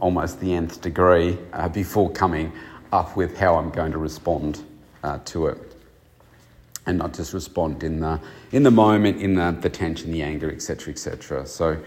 almost 0.00 0.40
the 0.40 0.52
nth 0.52 0.80
degree 0.80 1.38
uh, 1.52 1.68
before 1.68 2.10
coming 2.10 2.52
up 2.90 3.16
with 3.16 3.38
how 3.38 3.54
I'm 3.54 3.70
going 3.70 3.92
to 3.92 3.98
respond 3.98 4.64
uh, 5.04 5.20
to 5.26 5.46
it 5.46 5.76
and 6.86 6.98
not 6.98 7.14
just 7.14 7.32
respond 7.32 7.84
in 7.84 8.00
the, 8.00 8.20
in 8.50 8.64
the 8.64 8.70
moment, 8.72 9.22
in 9.22 9.36
the, 9.36 9.56
the 9.60 9.70
tension, 9.70 10.10
the 10.10 10.24
anger, 10.24 10.50
etc., 10.50 10.92
etc. 10.92 11.46
So 11.46 11.80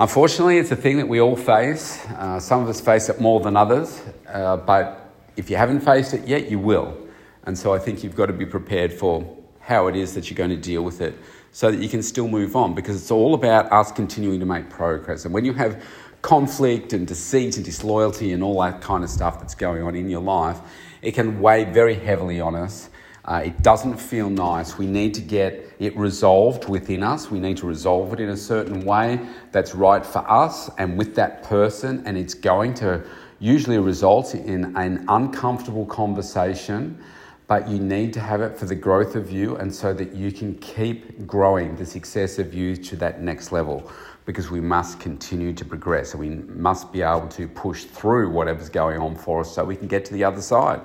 Unfortunately, 0.00 0.56
it's 0.56 0.70
a 0.70 0.76
thing 0.76 0.96
that 0.96 1.06
we 1.06 1.20
all 1.20 1.36
face. 1.36 2.02
Uh, 2.16 2.40
some 2.40 2.62
of 2.62 2.68
us 2.70 2.80
face 2.80 3.10
it 3.10 3.20
more 3.20 3.38
than 3.38 3.54
others, 3.54 4.02
uh, 4.28 4.56
but 4.56 5.12
if 5.36 5.50
you 5.50 5.56
haven't 5.56 5.80
faced 5.80 6.14
it 6.14 6.26
yet, 6.26 6.50
you 6.50 6.58
will. 6.58 6.96
And 7.44 7.58
so 7.58 7.74
I 7.74 7.78
think 7.78 8.02
you've 8.02 8.16
got 8.16 8.26
to 8.26 8.32
be 8.32 8.46
prepared 8.46 8.94
for 8.94 9.36
how 9.60 9.88
it 9.88 9.96
is 9.96 10.14
that 10.14 10.30
you're 10.30 10.38
going 10.38 10.48
to 10.48 10.56
deal 10.56 10.80
with 10.80 11.02
it 11.02 11.18
so 11.52 11.70
that 11.70 11.82
you 11.82 11.88
can 11.90 12.02
still 12.02 12.28
move 12.28 12.56
on 12.56 12.74
because 12.74 12.96
it's 12.96 13.10
all 13.10 13.34
about 13.34 13.70
us 13.70 13.92
continuing 13.92 14.40
to 14.40 14.46
make 14.46 14.70
progress. 14.70 15.26
And 15.26 15.34
when 15.34 15.44
you 15.44 15.52
have 15.52 15.84
conflict 16.22 16.94
and 16.94 17.06
deceit 17.06 17.56
and 17.56 17.64
disloyalty 17.66 18.32
and 18.32 18.42
all 18.42 18.58
that 18.62 18.80
kind 18.80 19.04
of 19.04 19.10
stuff 19.10 19.38
that's 19.38 19.54
going 19.54 19.82
on 19.82 19.94
in 19.94 20.08
your 20.08 20.22
life, 20.22 20.60
it 21.02 21.12
can 21.12 21.42
weigh 21.42 21.64
very 21.64 21.94
heavily 21.94 22.40
on 22.40 22.54
us 22.54 22.88
uh, 23.24 23.42
it 23.44 23.62
doesn't 23.62 23.96
feel 23.96 24.30
nice. 24.30 24.78
We 24.78 24.86
need 24.86 25.14
to 25.14 25.20
get 25.20 25.74
it 25.78 25.96
resolved 25.96 26.68
within 26.68 27.02
us. 27.02 27.30
We 27.30 27.38
need 27.38 27.58
to 27.58 27.66
resolve 27.66 28.12
it 28.12 28.20
in 28.20 28.30
a 28.30 28.36
certain 28.36 28.84
way 28.84 29.20
that's 29.52 29.74
right 29.74 30.04
for 30.04 30.28
us 30.30 30.70
and 30.78 30.96
with 30.96 31.14
that 31.16 31.42
person, 31.42 32.02
and 32.06 32.16
it's 32.16 32.34
going 32.34 32.74
to 32.74 33.04
usually 33.38 33.78
result 33.78 34.34
in 34.34 34.76
an 34.76 35.04
uncomfortable 35.08 35.86
conversation. 35.86 37.02
But 37.46 37.68
you 37.68 37.80
need 37.80 38.12
to 38.12 38.20
have 38.20 38.42
it 38.42 38.56
for 38.56 38.66
the 38.66 38.76
growth 38.76 39.16
of 39.16 39.32
you 39.32 39.56
and 39.56 39.74
so 39.74 39.92
that 39.94 40.14
you 40.14 40.30
can 40.30 40.54
keep 40.58 41.26
growing 41.26 41.74
the 41.74 41.84
success 41.84 42.38
of 42.38 42.54
you 42.54 42.76
to 42.76 42.96
that 42.96 43.22
next 43.22 43.50
level 43.50 43.90
because 44.24 44.50
we 44.52 44.60
must 44.60 45.00
continue 45.00 45.52
to 45.52 45.64
progress 45.64 46.14
and 46.14 46.20
we 46.20 46.28
must 46.54 46.92
be 46.92 47.02
able 47.02 47.26
to 47.26 47.48
push 47.48 47.84
through 47.84 48.30
whatever's 48.30 48.68
going 48.68 49.00
on 49.00 49.16
for 49.16 49.40
us 49.40 49.52
so 49.52 49.64
we 49.64 49.74
can 49.74 49.88
get 49.88 50.04
to 50.04 50.12
the 50.12 50.22
other 50.22 50.40
side. 50.40 50.80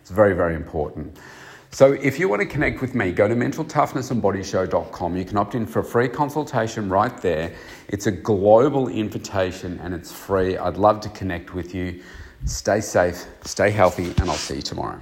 It's 0.00 0.10
very, 0.10 0.34
very 0.34 0.56
important. 0.56 1.16
So 1.70 1.92
if 1.92 2.18
you 2.18 2.28
want 2.28 2.40
to 2.40 2.46
connect 2.46 2.80
with 2.80 2.94
me, 2.94 3.12
go 3.12 3.28
to 3.28 3.34
mentaltoughnessandbodyshow.com. 3.34 5.16
You 5.16 5.24
can 5.24 5.36
opt 5.36 5.54
in 5.54 5.66
for 5.66 5.80
a 5.80 5.84
free 5.84 6.08
consultation 6.08 6.88
right 6.88 7.16
there. 7.20 7.54
It's 7.88 8.06
a 8.06 8.10
global 8.10 8.88
invitation 8.88 9.78
and 9.82 9.94
it's 9.94 10.10
free. 10.10 10.56
I'd 10.56 10.78
love 10.78 11.00
to 11.02 11.08
connect 11.10 11.54
with 11.54 11.74
you. 11.74 12.02
Stay 12.46 12.80
safe, 12.80 13.26
stay 13.44 13.70
healthy, 13.70 14.14
and 14.18 14.30
I'll 14.30 14.36
see 14.36 14.56
you 14.56 14.62
tomorrow. 14.62 15.00